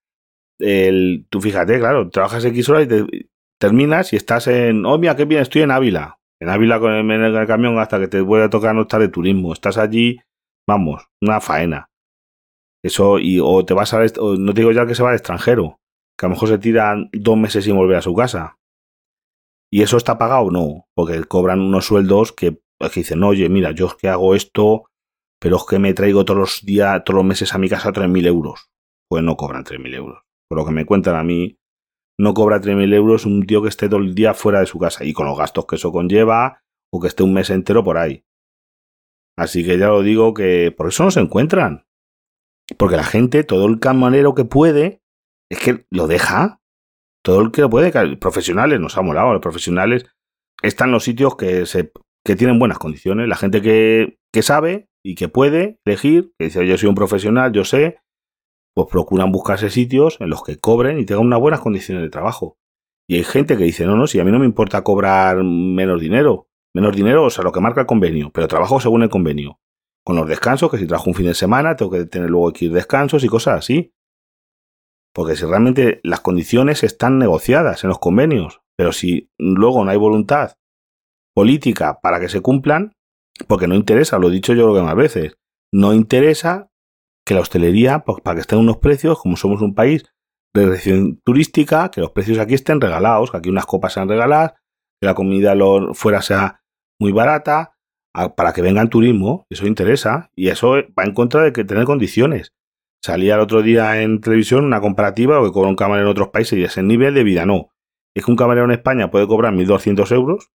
El, 0.59 1.25
tú 1.29 1.41
fíjate, 1.41 1.79
claro, 1.79 2.09
trabajas 2.09 2.45
X 2.45 2.69
horas 2.69 2.85
y 2.85 2.87
te, 2.87 3.29
terminas 3.59 4.13
y 4.13 4.15
estás 4.15 4.47
en, 4.47 4.85
oh, 4.85 4.97
mira, 4.97 5.15
qué 5.15 5.25
bien, 5.25 5.41
estoy 5.41 5.61
en 5.61 5.71
Ávila. 5.71 6.19
En 6.39 6.49
Ávila 6.49 6.79
con 6.79 6.93
el, 6.93 7.35
el 7.35 7.47
camión 7.47 7.77
hasta 7.79 7.99
que 7.99 8.07
te 8.07 8.21
vuelve 8.21 8.45
a 8.45 8.49
tocar 8.49 8.73
no 8.73 8.83
estar 8.83 9.01
de 9.01 9.09
turismo. 9.09 9.51
Estás 9.51 9.77
allí, 9.77 10.19
vamos, 10.65 11.05
una 11.21 11.41
faena. 11.41 11.89
Eso, 12.83 13.19
y, 13.19 13.39
o 13.39 13.65
te 13.65 13.73
vas 13.73 13.93
a, 13.93 14.01
o 14.19 14.35
no 14.35 14.53
te 14.53 14.61
digo 14.61 14.71
ya 14.71 14.85
que 14.85 14.95
se 14.95 15.03
va 15.03 15.09
al 15.09 15.15
extranjero, 15.15 15.79
que 16.17 16.25
a 16.25 16.29
lo 16.29 16.35
mejor 16.35 16.49
se 16.49 16.57
tiran 16.57 17.09
dos 17.11 17.37
meses 17.37 17.65
sin 17.65 17.75
volver 17.75 17.97
a 17.97 18.01
su 18.01 18.13
casa. 18.13 18.57
¿Y 19.71 19.81
eso 19.81 19.97
está 19.97 20.17
pagado? 20.17 20.49
No, 20.49 20.87
porque 20.95 21.23
cobran 21.25 21.59
unos 21.61 21.85
sueldos 21.85 22.31
que, 22.31 22.61
que 22.79 22.89
dicen, 22.95 23.23
oye, 23.23 23.49
mira, 23.49 23.71
yo 23.71 23.87
es 23.87 23.95
que 23.95 24.07
hago 24.07 24.33
esto, 24.33 24.85
pero 25.39 25.57
es 25.57 25.65
que 25.69 25.79
me 25.79 25.93
traigo 25.93 26.25
todos 26.25 26.39
los 26.39 26.65
días, 26.65 27.03
todos 27.03 27.17
los 27.17 27.25
meses 27.25 27.53
a 27.53 27.57
mi 27.57 27.69
casa 27.69 27.91
3.000 27.91 28.25
euros. 28.25 28.69
Pues 29.07 29.23
no 29.23 29.37
cobran 29.37 29.63
3.000 29.63 29.95
euros. 29.95 30.23
Por 30.47 30.57
lo 30.57 30.65
que 30.65 30.71
me 30.71 30.85
cuentan 30.85 31.15
a 31.15 31.23
mí, 31.23 31.59
no 32.19 32.33
cobra 32.33 32.59
3.000 32.59 32.93
euros 32.93 33.25
un 33.25 33.45
tío 33.45 33.61
que 33.61 33.69
esté 33.69 33.87
todo 33.87 33.99
el 33.99 34.15
día 34.15 34.33
fuera 34.33 34.59
de 34.59 34.65
su 34.65 34.79
casa 34.79 35.05
y 35.05 35.13
con 35.13 35.27
los 35.27 35.37
gastos 35.37 35.65
que 35.65 35.75
eso 35.75 35.91
conlleva 35.91 36.61
o 36.91 36.99
que 36.99 37.07
esté 37.07 37.23
un 37.23 37.33
mes 37.33 37.49
entero 37.49 37.83
por 37.83 37.97
ahí. 37.97 38.25
Así 39.37 39.63
que 39.63 39.77
ya 39.77 39.87
lo 39.87 40.01
digo 40.01 40.33
que 40.33 40.73
por 40.75 40.89
eso 40.89 41.03
no 41.03 41.11
se 41.11 41.21
encuentran. 41.21 41.85
Porque 42.77 42.97
la 42.97 43.03
gente, 43.03 43.43
todo 43.43 43.65
el 43.65 43.79
camarero 43.79 44.35
que 44.35 44.45
puede, 44.45 45.01
es 45.49 45.59
que 45.59 45.85
lo 45.89 46.07
deja. 46.07 46.61
Todo 47.23 47.41
el 47.41 47.51
que 47.51 47.61
lo 47.61 47.69
puede, 47.69 47.91
profesionales, 48.17 48.79
nos 48.79 48.97
ha 48.97 49.01
molado, 49.01 49.33
los 49.33 49.41
profesionales 49.41 50.05
están 50.61 50.91
los 50.91 51.03
sitios 51.03 51.35
que, 51.35 51.65
se, 51.65 51.91
que 52.23 52.35
tienen 52.35 52.59
buenas 52.59 52.79
condiciones. 52.79 53.27
La 53.27 53.35
gente 53.35 53.61
que, 53.61 54.19
que 54.31 54.41
sabe 54.41 54.89
y 55.03 55.15
que 55.15 55.27
puede 55.27 55.79
elegir, 55.85 56.33
que 56.37 56.45
dice 56.45 56.65
yo 56.65 56.77
soy 56.77 56.87
un 56.89 56.95
profesional, 56.95 57.51
yo 57.51 57.65
sé, 57.65 57.99
pues 58.73 58.87
procuran 58.89 59.31
buscarse 59.31 59.69
sitios 59.69 60.17
en 60.21 60.29
los 60.29 60.43
que 60.43 60.57
cobren 60.57 60.99
y 60.99 61.05
tengan 61.05 61.25
unas 61.25 61.39
buenas 61.39 61.59
condiciones 61.59 62.03
de 62.03 62.09
trabajo. 62.09 62.57
Y 63.07 63.15
hay 63.15 63.23
gente 63.23 63.57
que 63.57 63.63
dice, 63.63 63.85
no, 63.85 63.97
no, 63.97 64.07
si 64.07 64.19
a 64.19 64.23
mí 64.23 64.31
no 64.31 64.39
me 64.39 64.45
importa 64.45 64.83
cobrar 64.83 65.43
menos 65.43 65.99
dinero, 65.99 66.49
Menos 66.73 66.95
dinero, 66.95 67.25
o 67.25 67.29
sea, 67.29 67.43
lo 67.43 67.51
que 67.51 67.61
marca 67.61 67.81
el 67.81 67.87
convenio, 67.87 68.31
pero 68.31 68.47
trabajo 68.47 68.79
según 68.79 69.01
el 69.01 69.09
convenio. 69.09 69.59
Con 70.09 70.15
los 70.15 70.27
descansos, 70.27 70.71
que 70.71 70.79
si 70.79 70.87
trabajo 70.87 71.11
un 71.11 71.15
fin 71.15 71.27
de 71.27 71.35
semana, 71.35 71.75
tengo 71.75 71.91
que 71.91 72.03
tener 72.05 72.31
luego 72.31 72.51
que 72.51 72.65
ir 72.65 72.73
descansos 72.73 73.23
y 73.23 73.27
cosas 73.27 73.59
así. 73.59 73.93
Porque 75.13 75.35
si 75.35 75.45
realmente 75.45 75.99
las 76.03 76.19
condiciones 76.19 76.83
están 76.83 77.19
negociadas 77.19 77.83
en 77.83 77.89
los 77.89 77.99
convenios, 77.99 78.59
pero 78.75 78.91
si 78.91 79.29
luego 79.37 79.85
no 79.85 79.91
hay 79.91 79.97
voluntad 79.97 80.55
política 81.35 81.99
para 82.01 82.19
que 82.19 82.27
se 82.27 82.41
cumplan, 82.41 82.93
porque 83.47 83.67
no 83.67 83.75
interesa, 83.75 84.17
lo 84.17 84.29
he 84.29 84.31
dicho 84.31 84.53
yo 84.53 84.63
creo 84.63 84.77
que 84.77 84.81
más 84.81 84.95
veces, 84.95 85.37
no 85.71 85.93
interesa 85.93 86.71
que 87.23 87.35
la 87.35 87.41
hostelería, 87.41 87.99
pues, 87.99 88.19
para 88.23 88.33
que 88.33 88.41
estén 88.41 88.57
unos 88.57 88.77
precios, 88.77 89.19
como 89.19 89.37
somos 89.37 89.61
un 89.61 89.75
país 89.75 90.11
de 90.55 90.65
región 90.65 91.21
turística, 91.23 91.91
que 91.91 92.01
los 92.01 92.13
precios 92.13 92.39
aquí 92.39 92.55
estén 92.55 92.81
regalados, 92.81 93.29
que 93.29 93.37
aquí 93.37 93.49
unas 93.49 93.67
copas 93.67 93.93
sean 93.93 94.09
regaladas, 94.09 94.53
que 94.99 95.05
la 95.05 95.13
comida 95.13 95.53
fuera 95.93 96.23
sea 96.23 96.63
muy 96.99 97.11
barata, 97.11 97.75
para 98.13 98.53
que 98.53 98.61
vengan 98.61 98.89
turismo, 98.89 99.45
eso 99.49 99.67
interesa, 99.67 100.31
y 100.35 100.49
eso 100.49 100.71
va 100.97 101.03
en 101.03 101.13
contra 101.13 101.43
de 101.43 101.53
que 101.53 101.63
tener 101.63 101.85
condiciones. 101.85 102.53
Salía 103.01 103.35
el 103.35 103.41
otro 103.41 103.61
día 103.61 104.01
en 104.01 104.19
televisión 104.19 104.65
una 104.65 104.81
comparativa, 104.81 105.41
que 105.41 105.51
cobra 105.51 105.69
un 105.69 105.75
camarero 105.75 106.07
en 106.07 106.11
otros 106.11 106.29
países 106.29 106.59
y 106.59 106.63
ese 106.63 106.83
nivel 106.83 107.13
de 107.13 107.23
vida 107.23 107.45
no. 107.45 107.71
Es 108.15 108.25
que 108.25 108.31
un 108.31 108.37
camarero 108.37 108.65
en 108.65 108.71
España 108.71 109.09
puede 109.09 109.27
cobrar 109.27 109.53
1.200 109.53 110.11
euros 110.13 110.51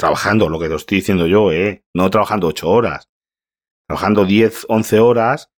trabajando, 0.00 0.48
lo 0.48 0.58
que 0.58 0.68
te 0.68 0.74
estoy 0.74 0.96
diciendo 0.96 1.26
yo, 1.26 1.52
¿eh? 1.52 1.84
no 1.94 2.08
trabajando 2.08 2.46
8 2.46 2.68
horas, 2.68 3.10
trabajando 3.86 4.24
10, 4.24 4.64
11 4.68 4.98
horas, 4.98 5.52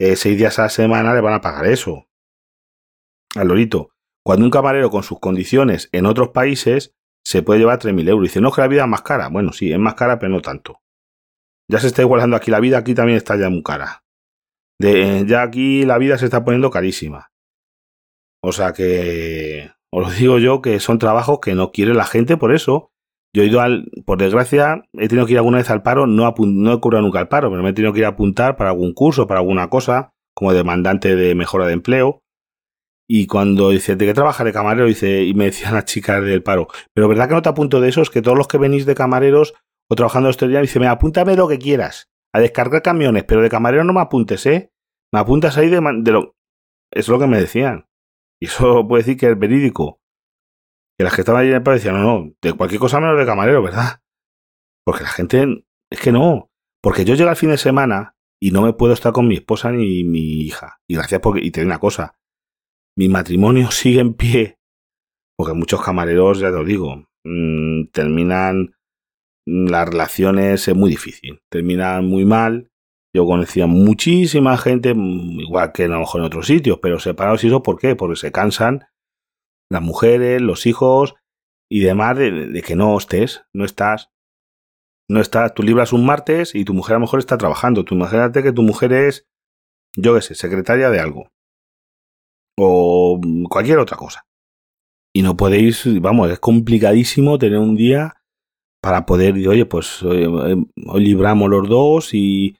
eh, 0.00 0.16
6 0.16 0.36
días 0.36 0.58
a 0.58 0.62
la 0.62 0.68
semana 0.68 1.14
le 1.14 1.20
van 1.20 1.34
a 1.34 1.40
pagar 1.40 1.66
eso. 1.66 2.08
Al 3.36 3.46
lorito. 3.46 3.90
Cuando 4.24 4.44
un 4.44 4.50
camarero 4.50 4.90
con 4.90 5.04
sus 5.04 5.20
condiciones 5.20 5.88
en 5.92 6.06
otros 6.06 6.30
países 6.30 6.96
se 7.28 7.42
puede 7.42 7.60
llevar 7.60 7.78
3.000 7.78 8.08
euros. 8.08 8.22
Dice, 8.22 8.40
no, 8.40 8.50
que 8.50 8.62
la 8.62 8.68
vida 8.68 8.84
es 8.84 8.88
más 8.88 9.02
cara. 9.02 9.28
Bueno, 9.28 9.52
sí, 9.52 9.70
es 9.70 9.78
más 9.78 9.92
cara, 9.92 10.18
pero 10.18 10.32
no 10.32 10.40
tanto. 10.40 10.80
Ya 11.70 11.78
se 11.78 11.88
está 11.88 12.00
igualando 12.00 12.36
aquí 12.36 12.50
la 12.50 12.58
vida, 12.58 12.78
aquí 12.78 12.94
también 12.94 13.18
está 13.18 13.36
ya 13.36 13.50
muy 13.50 13.62
cara. 13.62 14.02
De, 14.80 15.26
ya 15.26 15.42
aquí 15.42 15.84
la 15.84 15.98
vida 15.98 16.16
se 16.16 16.24
está 16.24 16.42
poniendo 16.42 16.70
carísima. 16.70 17.30
O 18.42 18.52
sea 18.52 18.72
que 18.72 19.70
os 19.92 20.06
lo 20.06 20.10
digo 20.10 20.38
yo 20.38 20.62
que 20.62 20.80
son 20.80 20.98
trabajos 20.98 21.40
que 21.40 21.54
no 21.54 21.70
quiere 21.70 21.92
la 21.92 22.06
gente 22.06 22.38
por 22.38 22.54
eso. 22.54 22.92
Yo 23.36 23.42
he 23.42 23.46
ido 23.46 23.60
al, 23.60 23.90
por 24.06 24.16
desgracia, 24.16 24.84
he 24.94 25.08
tenido 25.08 25.26
que 25.26 25.32
ir 25.32 25.38
alguna 25.38 25.58
vez 25.58 25.68
al 25.68 25.82
paro, 25.82 26.06
no, 26.06 26.34
no 26.38 26.72
he 26.72 26.80
cobrado 26.80 27.04
nunca 27.04 27.18
al 27.18 27.28
paro, 27.28 27.50
pero 27.50 27.62
me 27.62 27.68
he 27.68 27.74
tenido 27.74 27.92
que 27.92 27.98
ir 27.98 28.06
a 28.06 28.10
apuntar 28.10 28.56
para 28.56 28.70
algún 28.70 28.94
curso, 28.94 29.26
para 29.26 29.40
alguna 29.40 29.68
cosa, 29.68 30.14
como 30.34 30.54
demandante 30.54 31.14
de 31.14 31.34
mejora 31.34 31.66
de 31.66 31.74
empleo. 31.74 32.22
Y 33.10 33.26
cuando 33.26 33.70
dice, 33.70 33.96
¿de 33.96 34.04
qué 34.04 34.12
trabaja 34.12 34.44
de 34.44 34.52
camarero? 34.52 34.86
Dice, 34.86 35.24
y 35.24 35.32
me 35.32 35.46
decían 35.46 35.74
las 35.74 35.86
chicas 35.86 36.22
del 36.22 36.42
paro, 36.42 36.68
pero 36.94 37.08
¿verdad 37.08 37.28
que 37.28 37.34
no 37.34 37.42
te 37.42 37.48
apunto 37.48 37.80
de 37.80 37.88
esos? 37.88 38.10
Que 38.10 38.20
todos 38.20 38.36
los 38.36 38.48
que 38.48 38.58
venís 38.58 38.84
de 38.84 38.94
camareros 38.94 39.54
o 39.90 39.94
trabajando 39.94 40.28
en 40.28 40.30
hostelería, 40.30 40.60
dice, 40.60 40.78
me 40.78 40.88
apúntame 40.88 41.34
lo 41.34 41.48
que 41.48 41.58
quieras, 41.58 42.10
a 42.34 42.40
descargar 42.40 42.82
camiones, 42.82 43.24
pero 43.24 43.40
de 43.40 43.48
camarero 43.48 43.84
no 43.84 43.94
me 43.94 44.02
apuntes, 44.02 44.44
¿eh? 44.44 44.70
Me 45.12 45.20
apuntas 45.20 45.56
ahí 45.56 45.70
de, 45.70 45.80
de 46.02 46.12
lo... 46.12 46.36
Es 46.92 47.08
lo 47.08 47.18
que 47.18 47.26
me 47.26 47.40
decían. 47.40 47.86
Y 48.40 48.46
eso 48.46 48.86
puede 48.86 49.02
decir 49.02 49.18
que 49.18 49.30
es 49.30 49.38
verídico. 49.38 50.00
Que 50.98 51.04
las 51.04 51.14
que 51.14 51.22
estaban 51.22 51.40
allí 51.40 51.50
en 51.50 51.56
el 51.56 51.62
paro 51.62 51.76
decían, 51.76 51.94
no, 51.94 52.02
no, 52.02 52.32
de 52.42 52.52
cualquier 52.52 52.80
cosa 52.80 53.00
menos 53.00 53.18
de 53.18 53.24
camarero, 53.24 53.62
¿verdad? 53.62 54.02
Porque 54.84 55.04
la 55.04 55.10
gente, 55.10 55.64
es 55.90 56.00
que 56.00 56.12
no. 56.12 56.50
Porque 56.82 57.06
yo 57.06 57.14
llego 57.14 57.30
al 57.30 57.36
fin 57.36 57.50
de 57.50 57.58
semana 57.58 58.16
y 58.40 58.50
no 58.50 58.62
me 58.62 58.74
puedo 58.74 58.92
estar 58.92 59.12
con 59.12 59.26
mi 59.26 59.36
esposa 59.36 59.72
ni 59.72 60.04
mi 60.04 60.42
hija. 60.42 60.80
Y 60.86 60.96
gracias 60.96 61.20
porque, 61.22 61.40
y 61.40 61.50
te 61.50 61.60
digo 61.60 61.70
una 61.70 61.80
cosa, 61.80 62.17
mi 62.98 63.08
matrimonio 63.08 63.70
sigue 63.70 64.00
en 64.00 64.14
pie. 64.14 64.58
Porque 65.36 65.54
muchos 65.54 65.80
camareros, 65.82 66.40
ya 66.40 66.50
te 66.50 66.56
lo 66.56 66.64
digo, 66.64 67.04
mm, 67.24 67.90
terminan 67.92 68.74
las 69.46 69.88
relaciones, 69.88 70.66
es 70.66 70.74
muy 70.74 70.90
difícil. 70.90 71.40
Terminan 71.48 72.04
muy 72.06 72.24
mal. 72.24 72.70
Yo 73.14 73.24
conocía 73.24 73.66
muchísima 73.66 74.58
gente, 74.58 74.94
mm, 74.94 75.40
igual 75.40 75.72
que 75.72 75.84
a 75.84 75.88
lo 75.88 76.00
mejor 76.00 76.20
en 76.20 76.26
otros 76.26 76.46
sitios, 76.46 76.80
pero 76.82 76.98
separados 76.98 77.44
y 77.44 77.46
eso, 77.46 77.62
¿por 77.62 77.78
qué? 77.78 77.94
Porque 77.94 78.16
se 78.16 78.32
cansan 78.32 78.86
las 79.70 79.82
mujeres, 79.82 80.42
los 80.42 80.66
hijos 80.66 81.14
y 81.70 81.80
demás 81.80 82.16
de, 82.16 82.62
que 82.66 82.74
no 82.74 82.98
estés, 82.98 83.44
no 83.54 83.64
estás. 83.64 84.10
No 85.10 85.20
estás, 85.20 85.54
tú 85.54 85.62
libras 85.62 85.92
un 85.92 86.04
martes 86.04 86.54
y 86.54 86.64
tu 86.64 86.74
mujer 86.74 86.96
a 86.96 86.98
lo 86.98 87.02
mejor 87.02 87.20
está 87.20 87.38
trabajando. 87.38 87.84
Tú 87.84 87.94
imagínate 87.94 88.42
que 88.42 88.52
tu 88.52 88.62
mujer 88.62 88.92
es, 88.92 89.26
yo 89.96 90.14
qué 90.14 90.20
sé, 90.20 90.34
secretaria 90.34 90.90
de 90.90 91.00
algo 91.00 91.30
o 92.58 93.20
cualquier 93.48 93.78
otra 93.78 93.96
cosa. 93.96 94.26
Y 95.14 95.22
no 95.22 95.36
podéis, 95.36 95.84
vamos, 96.00 96.30
es 96.30 96.38
complicadísimo 96.38 97.38
tener 97.38 97.58
un 97.58 97.76
día 97.76 98.22
para 98.80 99.06
poder, 99.06 99.34
oye, 99.48 99.66
pues 99.66 100.00
eh, 100.02 100.26
hoy 100.86 101.04
libramos 101.04 101.50
los 101.50 101.68
dos 101.68 102.14
y, 102.14 102.56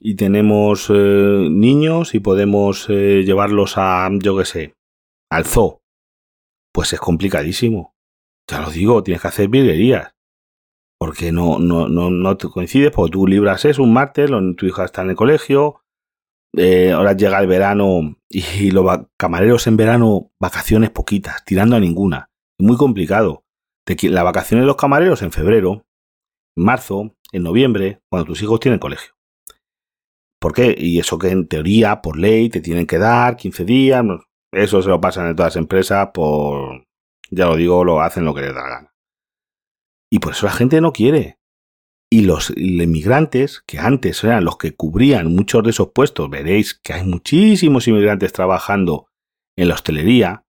y 0.00 0.14
tenemos 0.14 0.88
eh, 0.90 1.48
niños 1.50 2.14
y 2.14 2.20
podemos 2.20 2.86
eh, 2.88 3.22
llevarlos 3.24 3.74
a, 3.76 4.08
yo 4.20 4.36
qué 4.38 4.44
sé, 4.44 4.74
al 5.30 5.44
zoo. 5.44 5.82
Pues 6.72 6.92
es 6.92 7.00
complicadísimo. 7.00 7.94
Ya 8.50 8.60
lo 8.60 8.70
digo, 8.70 9.02
tienes 9.02 9.22
que 9.22 9.28
hacer 9.28 9.48
virguerías. 9.48 10.14
Porque 10.98 11.32
no, 11.32 11.58
no, 11.58 11.88
no, 11.88 12.10
no 12.10 12.36
te 12.36 12.48
coincides, 12.48 12.92
porque 12.92 13.12
tú 13.12 13.26
libras 13.26 13.64
eso 13.64 13.82
un 13.82 13.92
martes, 13.92 14.30
tu 14.56 14.66
hija 14.66 14.84
está 14.84 15.02
en 15.02 15.10
el 15.10 15.16
colegio, 15.16 15.81
eh, 16.54 16.92
ahora 16.92 17.14
llega 17.14 17.40
el 17.40 17.46
verano 17.46 18.16
y 18.28 18.70
los 18.70 18.84
camareros 19.16 19.66
en 19.66 19.76
verano, 19.76 20.30
vacaciones 20.38 20.90
poquitas, 20.90 21.44
tirando 21.44 21.76
a 21.76 21.80
ninguna. 21.80 22.30
Muy 22.58 22.76
complicado. 22.76 23.44
Las 23.86 24.24
vacaciones 24.24 24.62
de 24.62 24.66
los 24.66 24.76
camareros 24.76 25.22
en 25.22 25.32
febrero, 25.32 25.84
en 26.56 26.64
marzo, 26.64 27.16
en 27.32 27.42
noviembre, 27.42 28.00
cuando 28.08 28.26
tus 28.26 28.42
hijos 28.42 28.60
tienen 28.60 28.78
colegio. 28.78 29.12
¿Por 30.38 30.52
qué? 30.52 30.74
Y 30.76 30.98
eso 30.98 31.18
que 31.18 31.28
en 31.28 31.46
teoría, 31.46 32.02
por 32.02 32.18
ley, 32.18 32.48
te 32.48 32.60
tienen 32.60 32.86
que 32.86 32.98
dar 32.98 33.36
15 33.36 33.64
días. 33.64 34.04
Eso 34.52 34.82
se 34.82 34.88
lo 34.88 35.00
pasan 35.00 35.28
en 35.28 35.36
todas 35.36 35.54
las 35.54 35.60
empresas 35.60 36.10
por... 36.12 36.84
Ya 37.30 37.46
lo 37.46 37.56
digo, 37.56 37.84
lo 37.84 38.02
hacen 38.02 38.24
lo 38.24 38.34
que 38.34 38.42
les 38.42 38.54
da 38.54 38.62
la 38.62 38.68
gana. 38.68 38.94
Y 40.10 40.18
por 40.18 40.32
eso 40.32 40.46
la 40.46 40.52
gente 40.52 40.80
no 40.80 40.92
quiere. 40.92 41.38
Y 42.12 42.24
los 42.26 42.52
inmigrantes, 42.54 43.64
que 43.66 43.78
antes 43.78 44.22
eran 44.22 44.44
los 44.44 44.58
que 44.58 44.76
cubrían 44.76 45.34
muchos 45.34 45.62
de 45.62 45.70
esos 45.70 45.92
puestos, 45.94 46.28
veréis 46.28 46.74
que 46.74 46.92
hay 46.92 47.06
muchísimos 47.06 47.88
inmigrantes 47.88 48.34
trabajando 48.34 49.06
en 49.56 49.68
la 49.68 49.74
hostelería, 49.76 50.44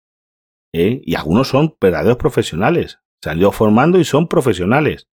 ¿eh? 0.73 1.03
y 1.05 1.13
algunos 1.13 1.49
son 1.49 1.75
verdaderos 1.79 2.17
profesionales. 2.17 2.97
Se 3.23 3.29
han 3.29 3.37
ido 3.37 3.51
formando 3.51 3.99
y 3.99 4.05
son 4.05 4.27
profesionales. 4.27 5.07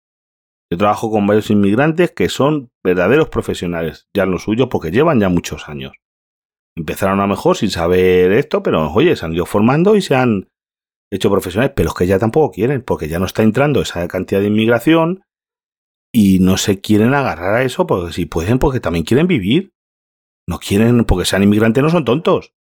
Yo 0.70 0.78
trabajo 0.78 1.10
con 1.10 1.26
varios 1.26 1.50
inmigrantes 1.50 2.12
que 2.12 2.28
son 2.28 2.70
verdaderos 2.84 3.28
profesionales, 3.28 4.06
ya 4.14 4.22
en 4.22 4.30
lo 4.30 4.38
suyo, 4.38 4.68
porque 4.68 4.92
llevan 4.92 5.18
ya 5.18 5.28
muchos 5.28 5.68
años. 5.68 5.94
Empezaron 6.76 7.18
a 7.18 7.22
lo 7.22 7.28
mejor 7.28 7.56
sin 7.56 7.70
saber 7.70 8.30
esto, 8.30 8.62
pero 8.62 8.92
oye, 8.92 9.16
se 9.16 9.26
han 9.26 9.34
ido 9.34 9.46
formando 9.46 9.96
y 9.96 10.00
se 10.00 10.14
han 10.14 10.48
hecho 11.12 11.28
profesionales, 11.28 11.72
pero 11.74 11.88
es 11.88 11.94
que 11.96 12.06
ya 12.06 12.20
tampoco 12.20 12.52
quieren, 12.52 12.82
porque 12.82 13.08
ya 13.08 13.18
no 13.18 13.26
está 13.26 13.42
entrando 13.42 13.80
esa 13.80 14.06
cantidad 14.06 14.40
de 14.40 14.46
inmigración, 14.46 15.24
y 16.12 16.38
no 16.40 16.56
se 16.56 16.80
quieren 16.80 17.14
agarrar 17.14 17.54
a 17.54 17.62
eso 17.62 17.86
porque 17.86 18.12
si 18.12 18.26
pueden, 18.26 18.58
porque 18.58 18.80
también 18.80 19.04
quieren 19.04 19.26
vivir. 19.26 19.72
No 20.48 20.58
quieren, 20.58 21.04
porque 21.04 21.24
sean 21.24 21.42
inmigrantes, 21.42 21.82
no 21.82 21.90
son 21.90 22.04
tontos. 22.04 22.54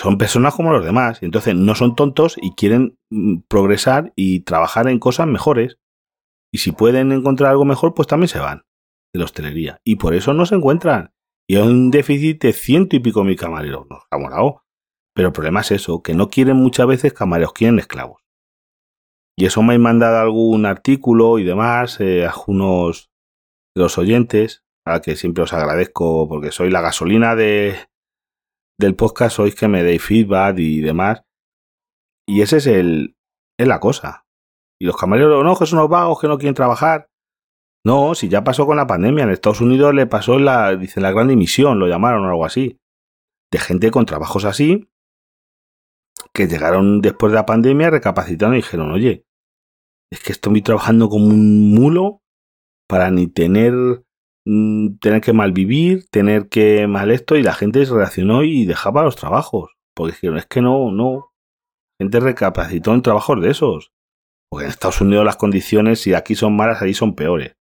Son 0.00 0.18
personas 0.18 0.54
como 0.54 0.72
los 0.72 0.84
demás. 0.84 1.22
Entonces 1.22 1.54
no 1.54 1.74
son 1.74 1.94
tontos 1.94 2.36
y 2.40 2.54
quieren 2.54 2.98
mm, 3.10 3.38
progresar 3.48 4.12
y 4.16 4.40
trabajar 4.40 4.88
en 4.88 4.98
cosas 4.98 5.26
mejores. 5.26 5.78
Y 6.52 6.58
si 6.58 6.72
pueden 6.72 7.12
encontrar 7.12 7.50
algo 7.50 7.64
mejor, 7.64 7.94
pues 7.94 8.08
también 8.08 8.28
se 8.28 8.38
van 8.38 8.64
de 9.12 9.18
la 9.18 9.24
hostelería. 9.24 9.80
Y 9.84 9.96
por 9.96 10.14
eso 10.14 10.34
no 10.34 10.46
se 10.46 10.56
encuentran. 10.56 11.12
Y 11.48 11.56
hay 11.56 11.62
un 11.62 11.90
déficit 11.90 12.42
de 12.42 12.52
ciento 12.52 12.96
y 12.96 13.00
pico 13.00 13.24
mil 13.24 13.36
camareros. 13.36 13.86
Nos 13.88 14.02
ha 14.10 14.18
molado. 14.18 14.64
Pero 15.14 15.28
el 15.28 15.32
problema 15.32 15.60
es 15.60 15.70
eso, 15.70 16.02
que 16.02 16.14
no 16.14 16.28
quieren 16.28 16.56
muchas 16.56 16.86
veces 16.86 17.14
camareros, 17.14 17.54
quieren 17.54 17.78
esclavos. 17.78 18.25
Y 19.38 19.44
eso 19.44 19.62
me 19.62 19.74
han 19.74 19.82
mandado 19.82 20.18
algún 20.18 20.64
artículo 20.64 21.38
y 21.38 21.44
demás, 21.44 22.00
eh, 22.00 22.24
algunos 22.26 23.10
de 23.74 23.82
los 23.82 23.98
oyentes, 23.98 24.64
a 24.86 25.00
que 25.00 25.16
siempre 25.16 25.44
os 25.44 25.52
agradezco 25.52 26.26
porque 26.28 26.52
soy 26.52 26.70
la 26.70 26.80
gasolina 26.80 27.36
de, 27.36 27.76
del 28.78 28.96
podcast, 28.96 29.36
sois 29.36 29.54
que 29.54 29.68
me 29.68 29.82
deis 29.82 30.02
feedback 30.02 30.58
y 30.58 30.80
demás. 30.80 31.22
Y 32.26 32.40
ese 32.40 32.58
es 32.58 32.66
el 32.66 33.16
es 33.58 33.66
la 33.66 33.80
cosa. 33.80 34.26
Y 34.80 34.86
los 34.86 34.96
camareros, 34.96 35.42
no, 35.44 35.56
que 35.56 35.66
son 35.66 35.78
unos 35.78 35.90
vagos 35.90 36.20
que 36.20 36.28
no 36.28 36.38
quieren 36.38 36.54
trabajar. 36.54 37.08
No, 37.84 38.14
si 38.14 38.28
ya 38.28 38.44
pasó 38.44 38.66
con 38.66 38.76
la 38.76 38.86
pandemia, 38.86 39.24
en 39.24 39.30
Estados 39.30 39.60
Unidos 39.60 39.94
le 39.94 40.06
pasó 40.06 40.38
la, 40.38 40.76
dice, 40.76 41.00
la 41.00 41.12
gran 41.12 41.28
dimisión, 41.28 41.78
lo 41.78 41.86
llamaron 41.86 42.24
o 42.24 42.28
algo 42.28 42.44
así. 42.44 42.78
De 43.50 43.58
gente 43.58 43.90
con 43.90 44.06
trabajos 44.06 44.44
así, 44.44 44.88
que 46.36 46.46
llegaron 46.46 47.00
después 47.00 47.32
de 47.32 47.36
la 47.36 47.46
pandemia, 47.46 47.88
recapacitaron 47.88 48.54
y 48.54 48.58
dijeron, 48.58 48.92
oye, 48.92 49.24
es 50.12 50.22
que 50.22 50.32
estoy 50.32 50.60
trabajando 50.60 51.08
como 51.08 51.26
un 51.28 51.74
mulo 51.74 52.20
para 52.86 53.10
ni 53.10 53.26
tener, 53.26 53.72
mm, 54.44 54.98
tener 54.98 55.22
que 55.22 55.32
malvivir, 55.32 56.06
tener 56.10 56.50
que 56.50 56.86
mal 56.86 57.10
esto, 57.10 57.36
y 57.36 57.42
la 57.42 57.54
gente 57.54 57.82
reaccionó 57.86 58.44
y 58.44 58.66
dejaba 58.66 59.02
los 59.02 59.16
trabajos, 59.16 59.76
porque 59.94 60.12
dijeron, 60.12 60.36
es 60.36 60.44
que 60.46 60.60
no, 60.60 60.92
no, 60.92 61.32
gente 61.98 62.20
recapacitó 62.20 62.92
en 62.92 63.00
trabajos 63.00 63.40
de 63.40 63.50
esos. 63.50 63.92
Porque 64.50 64.66
en 64.66 64.70
Estados 64.70 65.00
Unidos 65.00 65.24
las 65.24 65.36
condiciones, 65.36 66.00
si 66.00 66.12
aquí 66.12 66.34
son 66.34 66.54
malas, 66.54 66.82
allí 66.82 66.92
son 66.92 67.14
peores. 67.14 67.56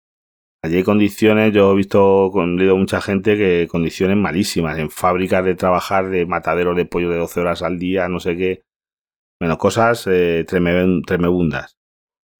Allí 0.64 0.78
hay 0.78 0.82
condiciones, 0.82 1.52
yo 1.52 1.72
he 1.72 1.76
visto, 1.76 2.32
he 2.34 2.46
leído 2.46 2.74
mucha 2.78 3.02
gente 3.02 3.36
que 3.36 3.68
condiciones 3.70 4.16
malísimas, 4.16 4.78
en 4.78 4.88
fábricas 4.88 5.44
de 5.44 5.54
trabajar, 5.54 6.08
de 6.08 6.24
mataderos 6.24 6.74
de 6.74 6.86
pollo 6.86 7.10
de 7.10 7.18
12 7.18 7.40
horas 7.40 7.62
al 7.62 7.78
día, 7.78 8.08
no 8.08 8.18
sé 8.18 8.34
qué. 8.34 8.62
Bueno, 9.38 9.58
cosas 9.58 10.06
eh, 10.06 10.46
tremebundas. 10.48 11.76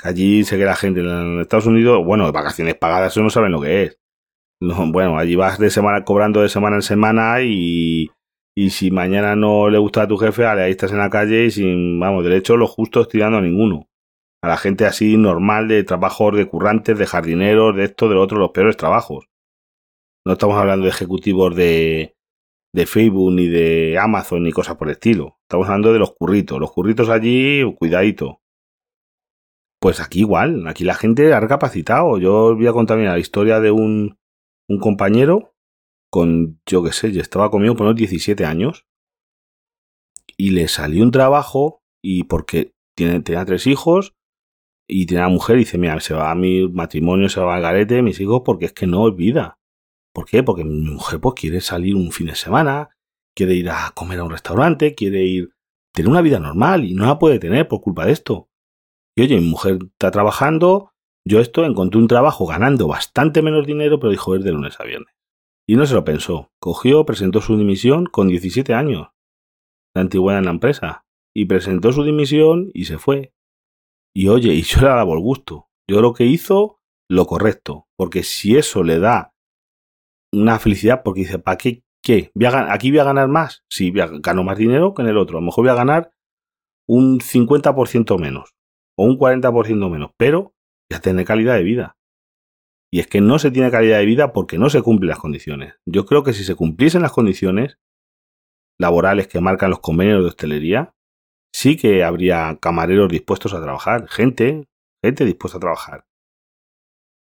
Allí 0.03 0.43
se 0.45 0.57
que 0.57 0.65
la 0.65 0.75
gente 0.75 1.01
en 1.01 1.39
Estados 1.39 1.67
Unidos, 1.67 2.03
bueno, 2.03 2.33
vacaciones 2.33 2.77
pagadas, 2.77 3.13
eso 3.13 3.23
no 3.23 3.29
saben 3.29 3.53
lo 3.53 3.61
que 3.61 3.83
es. 3.83 3.99
bueno, 4.59 5.19
allí 5.19 5.37
vas 5.37 5.59
de 5.59 5.69
semana 5.69 6.03
cobrando 6.05 6.41
de 6.41 6.49
semana 6.49 6.77
en 6.77 6.83
semana 6.83 7.43
y, 7.43 8.11
y 8.57 8.71
si 8.71 8.91
mañana 8.91 9.37
no 9.37 9.69
le 9.69 9.77
gusta 9.77 10.05
a 10.05 10.09
tu 10.09 10.17
jefe, 10.17 10.47
ahí 10.47 10.71
estás 10.71 10.93
en 10.93 10.99
la 10.99 11.11
calle 11.11 11.45
y 11.45 11.51
sin, 11.51 12.01
vamos, 12.01 12.25
derecho 12.25 12.57
lo 12.57 12.69
justo 12.69 13.03
estirando 13.03 13.37
a 13.37 13.43
ninguno. 13.43 13.87
A 14.45 14.49
la 14.49 14.59
gente 14.59 14.85
así 14.85 15.17
normal 15.17 15.69
de 15.69 15.85
trabajos 15.85 16.37
de 16.37 16.47
currantes, 16.47 16.99
de 16.99 17.07
jardineros, 17.07 17.75
de 17.75 17.85
esto, 17.85 18.11
de 18.11 18.15
lo 18.15 18.21
otro, 18.21 18.37
los 18.37 18.51
peores 18.51 18.77
trabajos. 18.77 19.31
No 20.27 20.35
estamos 20.35 20.59
hablando 20.59 20.85
de 20.85 20.91
ejecutivos 20.91 21.57
de, 21.57 22.15
de 22.75 22.85
Facebook 22.85 23.33
ni 23.33 23.47
de 23.47 23.97
Amazon 23.99 24.43
ni 24.43 24.53
cosas 24.53 24.77
por 24.77 24.89
el 24.89 24.93
estilo. 24.93 25.39
Estamos 25.45 25.67
hablando 25.67 25.95
de 25.95 25.99
los 25.99 26.15
curritos. 26.15 26.61
Los 26.61 26.73
curritos 26.73 27.09
allí, 27.09 27.63
cuidadito. 27.79 28.43
Pues 29.81 30.01
aquí 30.01 30.21
igual, 30.21 30.69
aquí 30.69 30.85
la 30.85 30.95
gente 30.95 31.33
ha 31.33 31.41
recapacitado. 31.41 32.19
Yo 32.19 32.55
voy 32.55 32.67
a 32.67 32.75
contar 32.75 32.99
la 32.99 33.19
historia 33.19 33.61
de 33.61 33.71
un, 33.71 34.19
un 34.69 34.79
compañero 34.79 35.55
con, 36.11 36.61
yo 36.67 36.85
qué 36.85 36.93
sé, 36.93 37.13
yo 37.13 37.23
estaba 37.23 37.51
conmigo 37.51 37.77
por 37.77 37.87
unos 37.87 37.97
17 37.97 38.45
años 38.45 38.87
y 40.37 40.51
le 40.51 40.69
salió 40.69 41.03
un 41.03 41.13
trabajo 41.13 41.83
y 42.03 42.25
porque 42.25 42.75
tiene, 42.95 43.21
tenía 43.21 43.47
tres 43.47 43.67
hijos 43.67 44.14
y 44.87 45.07
tiene 45.07 45.23
una 45.23 45.33
mujer 45.33 45.57
y 45.57 45.61
dice, 45.61 45.79
mira, 45.79 45.99
se 46.01 46.15
va 46.15 46.31
a 46.31 46.35
mi 46.35 46.69
matrimonio, 46.69 47.29
se 47.29 47.41
va 47.41 47.57
al 47.57 47.63
garete, 47.63 48.03
mis 48.03 48.21
hijos, 48.21 48.43
porque 48.45 48.67
es 48.67 48.73
que 48.73 48.87
no 48.87 49.03
olvida. 49.03 49.59
¿Por 50.13 50.27
qué? 50.27 50.43
Porque 50.43 50.65
mi 50.65 50.91
mujer 50.91 51.21
pues 51.21 51.35
quiere 51.35 51.61
salir 51.61 51.97
un 51.97 52.13
fin 52.13 52.29
de 52.29 52.35
semana, 52.35 52.91
quiere 53.35 53.55
ir 53.55 53.71
a 53.71 53.93
comer 53.95 54.21
a 54.21 54.25
un 54.25 54.31
restaurante, 54.31 54.95
quiere 54.95 55.25
ir, 55.25 55.51
tener 55.93 56.09
una 56.09 56.23
vida 56.23 56.39
normal 56.39 56.85
y 56.85 56.95
no 56.95 57.07
la 57.07 57.19
puede 57.19 57.39
tener 57.39 57.67
por 57.67 57.81
culpa 57.81 58.07
de 58.07 58.13
esto. 58.13 58.49
Y 59.17 59.23
oye, 59.23 59.41
mi 59.41 59.49
mujer 59.49 59.79
está 59.93 60.11
trabajando, 60.11 60.93
yo 61.27 61.41
esto 61.41 61.65
encontré 61.65 61.99
un 61.99 62.09
trabajo 62.09 62.47
ganando 62.47 62.87
bastante 62.87 63.43
menos 63.43 63.67
dinero, 63.67 63.99
pero 63.99 64.11
dijo 64.11 64.35
es 64.37 64.45
de 64.45 64.53
lunes 64.53 64.79
a 64.79 64.85
viernes. 64.85 65.15
Y 65.67 65.77
no 65.77 65.87
se 65.87 65.95
lo 65.95 66.05
pensó. 66.05 66.53
Cogió, 66.61 67.07
presentó 67.07 67.41
su 67.41 67.57
dimisión 67.57 68.07
con 68.07 68.29
17 68.29 68.75
años. 68.75 69.09
La 69.95 70.03
antigüedad 70.03 70.39
en 70.39 70.45
la 70.45 70.51
empresa. 70.51 71.07
Y 71.35 71.47
presentó 71.47 71.93
su 71.93 72.05
dimisión 72.05 72.71
y 72.75 72.85
se 72.85 72.99
fue. 72.99 73.34
Y 74.17 74.29
oye, 74.29 74.53
y 74.55 74.63
yo 74.63 74.81
le 74.81 74.87
daba 74.87 75.13
el 75.13 75.21
gusto. 75.21 75.69
Yo 75.89 76.01
lo 76.01 76.15
que 76.15 76.25
hizo, 76.25 76.81
lo 77.11 77.27
correcto. 77.27 77.89
Porque 77.97 78.23
si 78.23 78.57
eso 78.57 78.83
le 78.83 78.99
da 78.99 79.35
una 80.33 80.59
felicidad 80.59 81.03
porque 81.05 81.21
dice, 81.21 81.39
¿para 81.39 81.59
qué? 81.59 81.83
¿Qué? 82.03 82.31
¿Aquí 82.69 82.91
voy 82.91 83.01
a 83.01 83.05
ganar 83.05 83.29
más? 83.29 83.65
Sí, 83.71 83.93
gano 83.93 84.45
más 84.45 84.59
dinero 84.59 84.95
que 84.95 85.03
en 85.03 85.09
el 85.09 85.17
otro. 85.17 85.39
A 85.39 85.41
lo 85.41 85.47
mejor 85.47 85.65
voy 85.65 85.73
a 85.73 85.77
ganar 85.77 86.11
un 86.87 87.21
50% 87.21 88.19
menos 88.19 88.55
o 88.97 89.05
un 89.05 89.19
40% 89.19 89.91
menos, 89.91 90.11
pero 90.17 90.55
ya 90.91 91.01
tener 91.01 91.25
calidad 91.25 91.57
de 91.57 91.63
vida. 91.63 91.97
Y 92.93 93.01
es 93.01 93.07
que 93.09 93.21
no 93.21 93.39
se 93.39 93.51
tiene 93.51 93.71
calidad 93.71 93.99
de 93.99 94.07
vida 94.07 94.33
porque 94.33 94.59
no 94.59 94.71
se 94.71 94.83
cumplen 94.83 95.09
las 95.09 95.19
condiciones. 95.19 95.75
Yo 95.87 96.05
creo 96.05 96.23
que 96.23 96.33
si 96.33 96.45
se 96.45 96.55
cumpliesen 96.55 97.03
las 97.03 97.13
condiciones 97.13 97.79
laborales 98.79 99.27
que 99.27 99.41
marcan 99.41 99.71
los 99.71 99.81
convenios 99.81 100.21
de 100.21 100.29
hostelería, 100.29 100.94
sí 101.55 101.77
que 101.77 102.03
habría 102.03 102.59
camareros 102.61 103.09
dispuestos 103.09 103.55
a 103.55 103.63
trabajar, 103.63 104.09
gente, 104.09 104.67
gente 105.03 105.25
dispuesta 105.25 105.59
a 105.59 105.61
trabajar. 105.61 106.05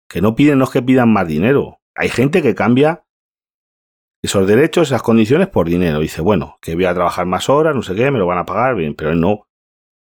Que 0.08 0.22
no 0.22 0.34
piden, 0.34 0.58
no 0.58 0.64
es 0.64 0.70
que 0.70 0.80
pidan 0.80 1.12
más 1.12 1.28
dinero, 1.28 1.80
hay 1.94 2.08
gente 2.08 2.40
que 2.40 2.54
cambia 2.54 3.04
esos 4.22 4.46
derechos, 4.46 4.88
esas 4.88 5.02
condiciones 5.02 5.48
por 5.48 5.68
dinero. 5.68 6.00
Dice, 6.00 6.22
bueno, 6.22 6.56
que 6.62 6.74
voy 6.74 6.86
a 6.86 6.94
trabajar 6.94 7.26
más 7.26 7.50
horas, 7.50 7.74
no 7.74 7.82
sé 7.82 7.94
qué, 7.94 8.10
me 8.10 8.18
lo 8.18 8.26
van 8.26 8.38
a 8.38 8.46
pagar, 8.46 8.74
bien, 8.74 8.94
pero 8.94 9.14
no. 9.14 9.46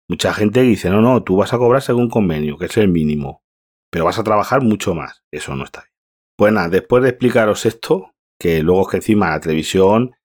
Mucha 0.07 0.33
gente 0.33 0.61
dice, 0.61 0.89
no, 0.89 1.01
no, 1.01 1.23
tú 1.23 1.35
vas 1.35 1.53
a 1.53 1.57
cobrar 1.57 1.81
según 1.81 2.09
convenio, 2.09 2.57
que 2.57 2.67
es 2.67 2.77
el 2.77 2.87
mínimo, 2.87 3.43
pero 3.91 4.05
vas 4.05 4.19
a 4.19 4.23
trabajar 4.23 4.61
mucho 4.61 4.95
más. 4.95 5.23
Eso 5.31 5.53
no 5.55 5.65
está 5.65 5.81
bien. 5.81 5.93
Pues 6.37 6.53
nada, 6.53 6.69
después 6.69 7.03
de 7.03 7.09
explicaros 7.09 7.65
esto, 7.65 8.13
que 8.39 8.63
luego 8.63 8.83
es 8.83 8.87
que 8.87 8.97
encima 8.97 9.31
la 9.31 9.41
televisión, 9.41 10.15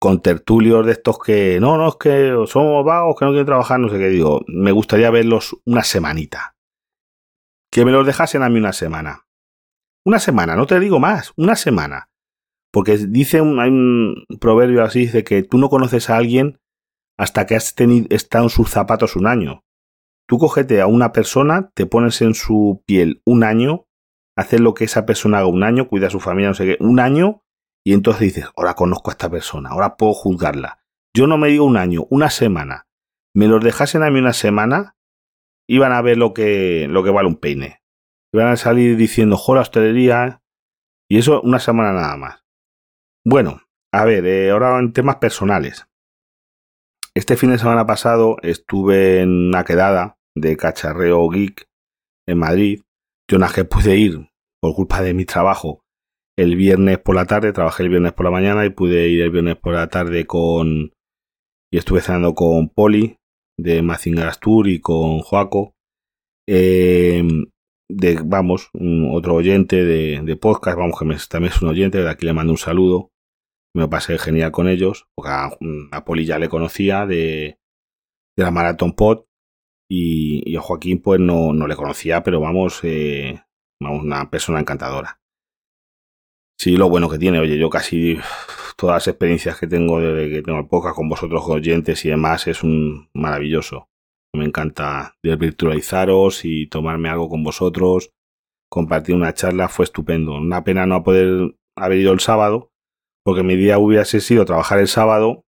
con 0.00 0.22
tertulios 0.22 0.86
de 0.86 0.92
estos 0.92 1.18
que, 1.18 1.60
no, 1.60 1.76
no, 1.76 1.88
es 1.88 1.96
que 1.96 2.34
somos 2.46 2.84
vagos, 2.86 3.16
que 3.18 3.26
no 3.26 3.32
quieren 3.32 3.46
trabajar, 3.46 3.78
no 3.78 3.90
sé 3.90 3.98
qué, 3.98 4.08
digo, 4.08 4.40
me 4.48 4.72
gustaría 4.72 5.10
verlos 5.10 5.56
una 5.66 5.84
semanita. 5.84 6.56
Que 7.70 7.84
me 7.84 7.92
los 7.92 8.06
dejasen 8.06 8.42
a 8.42 8.48
mí 8.48 8.58
una 8.58 8.72
semana. 8.72 9.26
Una 10.04 10.18
semana, 10.18 10.56
no 10.56 10.66
te 10.66 10.80
digo 10.80 10.98
más, 10.98 11.34
una 11.36 11.54
semana. 11.54 12.08
Porque 12.72 12.96
dice 12.96 13.42
un, 13.42 13.60
hay 13.60 13.68
un 13.68 14.24
proverbio 14.40 14.82
así, 14.82 15.00
dice 15.00 15.22
que 15.22 15.42
tú 15.42 15.58
no 15.58 15.68
conoces 15.68 16.08
a 16.08 16.16
alguien 16.16 16.58
hasta 17.18 17.44
que 17.44 17.54
has 17.54 17.74
tenido, 17.74 18.06
estado 18.08 18.44
en 18.44 18.50
sus 18.50 18.70
zapatos 18.70 19.16
un 19.16 19.26
año. 19.26 19.64
Tú 20.26 20.38
cogete 20.38 20.80
a 20.80 20.86
una 20.86 21.12
persona, 21.12 21.70
te 21.74 21.84
pones 21.84 22.22
en 22.22 22.32
su 22.32 22.82
piel 22.86 23.20
un 23.26 23.44
año, 23.44 23.86
haces 24.34 24.60
lo 24.60 24.72
que 24.72 24.84
esa 24.84 25.04
persona 25.04 25.38
haga 25.38 25.48
un 25.48 25.62
año, 25.62 25.88
cuida 25.88 26.06
a 26.06 26.10
su 26.10 26.20
familia, 26.20 26.48
no 26.48 26.54
sé 26.54 26.64
qué, 26.64 26.76
un 26.80 27.00
año, 27.00 27.42
y 27.84 27.94
entonces 27.94 28.34
dices, 28.34 28.50
ahora 28.56 28.74
conozco 28.74 29.10
a 29.10 29.12
esta 29.12 29.30
persona, 29.30 29.70
ahora 29.70 29.96
puedo 29.96 30.12
juzgarla. 30.12 30.82
Yo 31.14 31.26
no 31.26 31.38
me 31.38 31.48
digo 31.48 31.64
un 31.64 31.76
año, 31.76 32.06
una 32.10 32.30
semana. 32.30 32.86
Me 33.34 33.46
los 33.46 33.62
dejasen 33.62 34.02
a 34.02 34.10
mí 34.10 34.18
una 34.18 34.32
semana, 34.32 34.96
iban 35.68 35.92
a 35.92 36.02
ver 36.02 36.18
lo 36.18 36.34
que, 36.34 36.86
lo 36.88 37.02
que 37.02 37.10
vale 37.10 37.28
un 37.28 37.36
peine 37.36 37.80
van 38.32 38.48
a 38.48 38.56
salir 38.56 38.96
diciendo, 38.96 39.36
joder, 39.36 39.62
hostelería. 39.62 40.42
Y 41.08 41.18
eso 41.18 41.40
una 41.42 41.58
semana 41.58 41.92
nada 41.92 42.16
más. 42.16 42.44
Bueno, 43.24 43.62
a 43.92 44.04
ver, 44.04 44.24
eh, 44.26 44.50
ahora 44.50 44.78
en 44.78 44.92
temas 44.92 45.16
personales. 45.16 45.86
Este 47.14 47.36
fin 47.36 47.50
de 47.50 47.58
semana 47.58 47.86
pasado 47.86 48.36
estuve 48.42 49.20
en 49.20 49.48
una 49.48 49.64
quedada 49.64 50.18
de 50.36 50.56
cacharreo 50.56 51.28
geek 51.28 51.68
en 52.28 52.38
Madrid. 52.38 52.82
Yo 53.28 53.38
no 53.38 53.48
que 53.48 53.64
pude 53.64 53.96
ir 53.96 54.30
por 54.60 54.74
culpa 54.74 55.02
de 55.02 55.14
mi 55.14 55.24
trabajo 55.24 55.84
el 56.40 56.56
viernes 56.56 56.98
por 56.98 57.14
la 57.14 57.26
tarde, 57.26 57.52
trabajé 57.52 57.82
el 57.82 57.90
viernes 57.90 58.14
por 58.14 58.24
la 58.24 58.30
mañana 58.30 58.64
y 58.64 58.70
pude 58.70 59.08
ir 59.08 59.20
el 59.20 59.30
viernes 59.30 59.56
por 59.56 59.74
la 59.74 59.88
tarde 59.88 60.26
con... 60.26 60.92
y 61.70 61.76
estuve 61.76 62.00
cenando 62.00 62.34
con 62.34 62.70
Poli 62.70 63.16
de 63.58 63.82
Mazingar 63.82 64.28
Astur 64.28 64.68
y 64.68 64.80
con 64.80 65.18
Joaco. 65.18 65.74
Eh, 66.48 67.22
de, 67.90 68.20
vamos, 68.24 68.70
otro 69.12 69.34
oyente 69.34 69.84
de, 69.84 70.22
de, 70.22 70.36
podcast, 70.36 70.78
vamos, 70.78 70.98
que 70.98 71.06
también 71.28 71.52
es 71.52 71.60
un 71.60 71.68
oyente, 71.68 71.98
de 71.98 72.08
aquí 72.08 72.24
le 72.24 72.32
mando 72.32 72.54
un 72.54 72.58
saludo. 72.58 73.10
Me 73.76 73.86
pasé 73.88 74.16
genial 74.18 74.50
con 74.50 74.66
ellos, 74.66 75.08
porque 75.14 75.30
a, 75.30 76.04
Poli 76.06 76.24
ya 76.24 76.38
le 76.38 76.48
conocía 76.48 77.06
de, 77.06 77.58
de 78.36 78.44
la 78.44 78.50
Marathon 78.50 78.94
Pod 78.94 79.24
y, 79.90 80.56
a 80.56 80.60
Joaquín 80.62 81.02
pues 81.02 81.20
no, 81.20 81.52
no 81.52 81.66
le 81.66 81.76
conocía, 81.76 82.22
pero 82.22 82.40
vamos, 82.40 82.80
eh, 82.82 83.42
vamos, 83.80 84.02
una 84.04 84.30
persona 84.30 84.60
encantadora. 84.60 85.19
Sí, 86.60 86.76
lo 86.76 86.90
bueno 86.90 87.08
que 87.08 87.18
tiene, 87.18 87.38
oye, 87.38 87.56
yo 87.56 87.70
casi 87.70 88.18
todas 88.76 88.96
las 88.96 89.08
experiencias 89.08 89.58
que 89.58 89.66
tengo 89.66 89.98
desde 89.98 90.30
que 90.30 90.42
tengo 90.42 90.58
el 90.58 90.68
con 90.94 91.08
vosotros 91.08 91.42
oyentes 91.48 92.04
y 92.04 92.10
demás 92.10 92.46
es 92.48 92.62
un 92.62 93.08
maravilloso. 93.14 93.88
Me 94.34 94.44
encanta 94.44 95.14
virtualizaros 95.22 96.44
y 96.44 96.66
tomarme 96.66 97.08
algo 97.08 97.30
con 97.30 97.42
vosotros, 97.42 98.10
compartir 98.70 99.14
una 99.14 99.32
charla, 99.32 99.70
fue 99.70 99.86
estupendo. 99.86 100.34
Una 100.34 100.62
pena 100.62 100.84
no 100.84 101.02
poder 101.02 101.56
haber 101.78 101.98
ido 101.98 102.12
el 102.12 102.20
sábado, 102.20 102.70
porque 103.24 103.42
mi 103.42 103.56
día 103.56 103.78
hubiese 103.78 104.20
sido 104.20 104.44
trabajar 104.44 104.80
el 104.80 104.88
sábado 104.88 105.46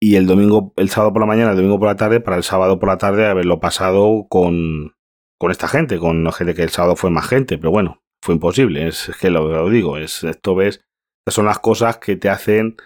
y 0.00 0.14
el 0.14 0.28
domingo, 0.28 0.72
el 0.76 0.88
sábado 0.88 1.12
por 1.12 1.22
la 1.22 1.26
mañana, 1.26 1.50
el 1.50 1.56
domingo 1.56 1.80
por 1.80 1.88
la 1.88 1.96
tarde, 1.96 2.20
para 2.20 2.36
el 2.36 2.44
sábado 2.44 2.78
por 2.78 2.88
la 2.88 2.98
tarde 2.98 3.26
haberlo 3.26 3.58
pasado 3.58 4.28
con, 4.28 4.94
con 5.36 5.50
esta 5.50 5.66
gente, 5.66 5.98
con 5.98 6.30
gente 6.30 6.54
que 6.54 6.62
el 6.62 6.70
sábado 6.70 6.94
fue 6.94 7.10
más 7.10 7.26
gente, 7.26 7.58
pero 7.58 7.72
bueno, 7.72 8.00
fue 8.22 8.34
imposible, 8.34 8.86
es, 8.88 9.10
que 9.20 9.30
lo, 9.30 9.68
digo, 9.70 9.96
es 9.96 10.24
esto 10.24 10.54
ves, 10.54 10.82
son 11.26 11.46
las 11.46 11.58
cosas 11.58 11.98
que 11.98 12.16
te 12.16 12.28
hacen 12.28 12.76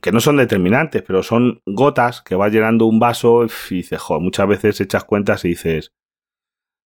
que 0.00 0.12
no 0.12 0.20
son 0.20 0.36
determinantes, 0.36 1.02
pero 1.02 1.22
son 1.22 1.60
gotas 1.66 2.22
que 2.22 2.36
va 2.36 2.48
llenando 2.48 2.86
un 2.86 2.98
vaso 2.98 3.44
y 3.44 3.76
dices, 3.76 4.00
joder, 4.00 4.22
muchas 4.22 4.48
veces 4.48 4.80
echas 4.80 5.04
cuentas 5.04 5.44
y 5.44 5.48
dices, 5.48 5.92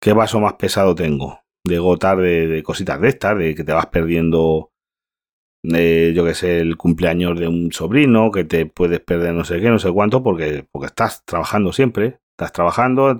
¿qué 0.00 0.12
vaso 0.12 0.40
más 0.40 0.54
pesado 0.54 0.94
tengo? 0.94 1.40
De 1.64 1.78
gotas 1.78 2.18
de, 2.18 2.62
cositas 2.64 3.00
de 3.00 3.08
estas, 3.08 3.38
de 3.38 3.54
que 3.54 3.64
te 3.64 3.72
vas 3.72 3.86
perdiendo, 3.86 4.70
de, 5.64 6.12
yo 6.14 6.24
que 6.24 6.34
sé, 6.34 6.60
el 6.60 6.76
cumpleaños 6.76 7.38
de 7.38 7.48
un 7.48 7.72
sobrino, 7.72 8.30
que 8.30 8.44
te 8.44 8.66
puedes 8.66 9.00
perder 9.00 9.34
no 9.34 9.44
sé 9.44 9.60
qué, 9.60 9.68
no 9.68 9.80
sé 9.80 9.90
cuánto, 9.90 10.22
porque, 10.22 10.64
porque 10.70 10.86
estás 10.86 11.24
trabajando 11.24 11.72
siempre, 11.72 12.20
estás 12.38 12.52
trabajando 12.52 13.16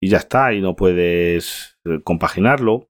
y 0.00 0.08
ya 0.08 0.18
está, 0.18 0.52
y 0.52 0.60
no 0.60 0.76
puedes 0.76 1.76
compaginarlo. 2.04 2.88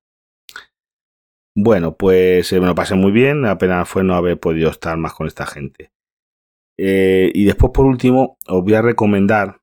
Bueno, 1.57 1.97
pues 1.97 2.53
eh, 2.53 2.61
me 2.61 2.67
lo 2.67 2.75
pasé 2.75 2.97
muy 2.97 3.13
bien, 3.13 3.45
apenas 3.45 3.89
fue 3.89 4.03
no 4.03 4.15
haber 4.17 4.41
podido 4.41 4.71
estar 4.71 4.97
más 4.97 5.15
con 5.15 5.27
esta 5.29 5.47
gente. 5.47 5.93
Eh, 6.77 7.31
y 7.33 7.45
después, 7.45 7.73
por 7.73 7.87
último, 7.87 8.39
os 8.49 8.63
voy 8.63 8.75
a 8.75 8.83
recomendar 8.83 9.61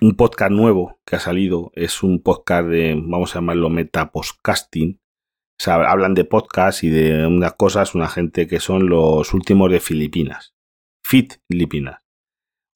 un 0.00 0.14
podcast 0.14 0.52
nuevo 0.52 1.00
que 1.04 1.16
ha 1.16 1.20
salido. 1.20 1.72
Es 1.74 2.02
un 2.02 2.22
podcast 2.22 2.68
de, 2.68 2.94
vamos 2.94 3.34
a 3.34 3.40
llamarlo 3.40 3.70
metapodcasting. 3.70 5.00
O 5.58 5.62
sea, 5.62 5.74
hablan 5.90 6.14
de 6.14 6.24
podcast 6.24 6.84
y 6.84 6.90
de 6.90 7.26
unas 7.26 7.54
cosas, 7.54 7.94
una 7.94 8.08
gente 8.08 8.46
que 8.46 8.60
son 8.60 8.88
los 8.88 9.32
últimos 9.34 9.70
de 9.72 9.80
Filipinas. 9.80 10.54
Fit 11.04 11.34
Filipinas. 11.50 12.02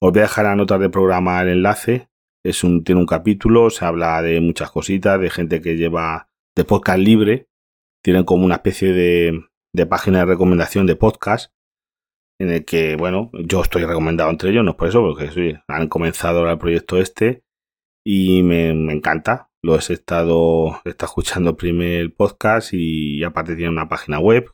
Os 0.01 0.11
voy 0.11 0.19
a 0.19 0.23
dejar 0.23 0.47
a 0.47 0.55
notas 0.55 0.79
de 0.79 0.89
programa 0.89 1.41
el 1.41 1.49
enlace. 1.49 2.09
Es 2.43 2.63
un, 2.63 2.83
tiene 2.83 2.99
un 2.99 3.07
capítulo, 3.07 3.69
se 3.69 3.85
habla 3.85 4.21
de 4.23 4.41
muchas 4.41 4.71
cositas, 4.71 5.21
de 5.21 5.29
gente 5.29 5.61
que 5.61 5.77
lleva 5.77 6.27
de 6.55 6.65
podcast 6.65 6.99
libre. 6.99 7.50
Tienen 8.03 8.23
como 8.23 8.45
una 8.45 8.55
especie 8.55 8.93
de, 8.93 9.43
de 9.73 9.85
página 9.85 10.19
de 10.19 10.25
recomendación 10.25 10.85
de 10.87 10.95
podcast 10.95 11.53
en 12.41 12.49
el 12.49 12.65
que, 12.65 12.95
bueno, 12.95 13.29
yo 13.33 13.61
estoy 13.61 13.85
recomendado 13.85 14.31
entre 14.31 14.49
ellos, 14.49 14.63
no 14.63 14.71
es 14.71 14.77
por 14.77 14.87
eso, 14.87 15.01
porque 15.01 15.59
han 15.67 15.87
comenzado 15.87 16.49
el 16.49 16.57
proyecto 16.57 16.97
este 16.97 17.43
y 18.05 18.41
me, 18.43 18.69
encanta. 18.69 19.49
Lo 19.63 19.75
he 19.75 19.77
estado, 19.77 20.81
estado 20.85 21.09
escuchando 21.09 21.51
el 21.51 21.55
primer 21.55 22.15
podcast 22.15 22.73
y 22.73 23.23
aparte 23.23 23.55
tiene 23.55 23.69
una 23.69 23.87
página 23.87 24.19
web 24.19 24.51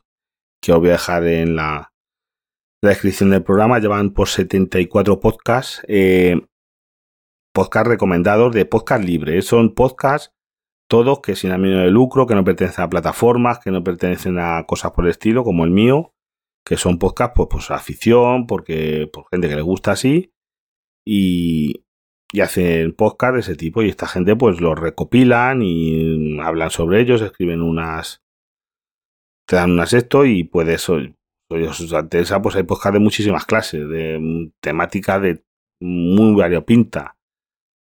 que 0.62 0.72
os 0.72 0.80
voy 0.80 0.90
a 0.90 0.92
dejar 0.92 1.26
en 1.26 1.56
la, 1.56 1.92
descripción 2.82 3.30
del 3.30 3.42
programa. 3.42 3.78
Llevan 3.78 4.10
por 4.10 4.28
74 4.28 5.18
podcasts, 5.18 5.82
eh, 5.88 6.40
podcasts 7.54 7.88
recomendados 7.88 8.54
de 8.54 8.66
podcast 8.66 9.02
libre. 9.02 9.40
Son 9.40 9.74
podcasts 9.74 10.34
todos 10.88 11.20
que 11.20 11.36
sin 11.36 11.52
ánimo 11.52 11.78
de 11.78 11.90
lucro, 11.90 12.26
que 12.26 12.34
no 12.34 12.44
pertenecen 12.44 12.84
a 12.84 12.90
plataformas, 12.90 13.60
que 13.60 13.70
no 13.70 13.84
pertenecen 13.84 14.38
a 14.38 14.64
cosas 14.66 14.92
por 14.92 15.04
el 15.04 15.10
estilo, 15.10 15.44
como 15.44 15.64
el 15.64 15.70
mío 15.70 16.14
que 16.68 16.76
son 16.76 16.98
podcasts 16.98 17.32
pues, 17.34 17.48
pues 17.50 17.70
afición, 17.70 18.46
porque 18.46 19.08
por 19.10 19.26
gente 19.30 19.48
que 19.48 19.56
le 19.56 19.62
gusta 19.62 19.92
así 19.92 20.34
y, 21.06 21.86
y 22.30 22.40
hacen 22.40 22.92
podcast 22.94 23.34
de 23.34 23.40
ese 23.40 23.56
tipo 23.56 23.82
y 23.82 23.88
esta 23.88 24.06
gente 24.06 24.36
pues 24.36 24.60
los 24.60 24.78
recopilan 24.78 25.62
y 25.62 26.38
hablan 26.40 26.68
sobre 26.68 27.00
ellos, 27.00 27.22
escriben 27.22 27.62
unas 27.62 28.22
te 29.46 29.56
dan 29.56 29.70
unas 29.70 29.94
esto 29.94 30.26
y 30.26 30.44
puedes 30.44 30.86
os 30.90 31.10
interesa 31.80 32.42
pues 32.42 32.54
hay 32.56 32.64
podcast 32.64 32.92
de 32.92 33.00
muchísimas 33.00 33.46
clases, 33.46 33.88
de 33.88 34.52
temática 34.60 35.18
de 35.18 35.42
muy 35.80 36.34
variopinta, 36.34 37.16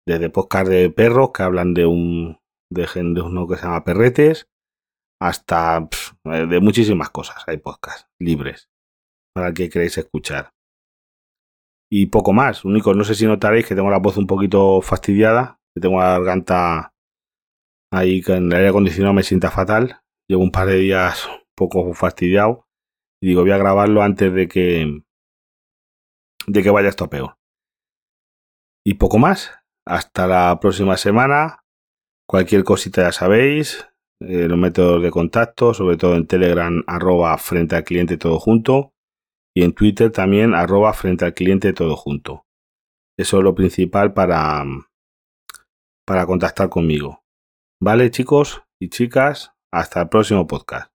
desde 0.06 0.30
podcast 0.30 0.70
de 0.70 0.92
perros 0.92 1.32
que 1.34 1.42
hablan 1.42 1.74
de 1.74 1.88
un 1.88 2.38
de, 2.70 2.88
de 2.94 3.22
uno 3.22 3.48
que 3.48 3.56
se 3.56 3.64
llama 3.64 3.84
perretes 3.84 4.50
hasta 5.22 5.88
de 6.24 6.60
muchísimas 6.60 7.10
cosas. 7.10 7.44
Hay 7.48 7.58
podcasts 7.58 8.08
libres 8.20 8.70
para 9.34 9.50
el 9.50 9.54
que 9.54 9.70
queréis 9.70 9.98
escuchar. 9.98 10.54
Y 11.92 12.08
poco 12.08 12.34
más. 12.34 12.66
Único, 12.66 12.94
no 12.94 13.04
sé 13.04 13.16
si 13.16 13.26
notaréis 13.26 13.66
que 13.66 13.76
tengo 13.76 13.90
la 13.90 14.00
voz 14.00 14.18
un 14.18 14.28
poquito 14.28 14.82
fastidiada, 14.82 15.60
que 15.74 15.82
tengo 15.82 16.00
la 16.00 16.20
garganta 16.20 16.94
ahí 17.92 18.22
que 18.22 18.34
en 18.36 18.48
el 18.48 18.54
aire 18.54 18.70
acondicionado 18.70 19.14
me 19.14 19.24
sienta 19.24 19.52
fatal. 19.52 20.02
Llevo 20.30 20.44
un 20.44 20.52
par 20.52 20.68
de 20.68 20.78
días 20.78 21.26
un 21.28 21.40
poco 21.56 21.94
fastidiado 21.94 22.68
y 23.22 23.28
digo, 23.28 23.42
voy 23.42 23.52
a 23.52 23.58
grabarlo 23.58 24.02
antes 24.02 24.34
de 24.34 24.48
que 24.48 25.02
de 26.48 26.64
que 26.64 26.70
vaya 26.70 26.90
esto 26.90 27.10
peor. 27.10 27.38
Y 28.86 28.96
poco 28.96 29.18
más. 29.18 29.52
Hasta 29.86 30.28
la 30.28 30.60
próxima 30.60 30.98
semana. 30.98 31.64
Cualquier 32.28 32.64
cosita 32.64 33.04
ya 33.04 33.12
sabéis. 33.12 33.88
Eh, 34.20 34.48
los 34.48 34.58
métodos 34.58 35.02
de 35.02 35.12
contacto, 35.12 35.74
sobre 35.74 35.96
todo 35.96 36.16
en 36.16 36.28
Telegram, 36.28 36.84
arroba 36.88 37.38
frente 37.38 37.76
al 37.76 37.84
cliente 37.84 38.18
todo 38.18 38.40
junto. 38.40 38.94
Y 39.56 39.64
en 39.64 39.74
Twitter 39.74 40.12
también, 40.12 40.54
arroba 40.54 40.94
frente 40.94 41.26
al 41.26 41.34
cliente 41.34 41.74
todo 41.74 41.96
junto. 41.96 42.46
Eso 43.18 43.38
es 43.38 43.44
lo 43.44 43.56
principal 43.56 44.14
para, 44.14 44.64
para 46.06 46.26
contactar 46.26 46.70
conmigo. 46.70 47.24
Vale, 47.82 48.12
chicos 48.12 48.64
y 48.80 48.90
chicas, 48.90 49.54
hasta 49.72 50.02
el 50.02 50.10
próximo 50.10 50.46
podcast. 50.48 50.92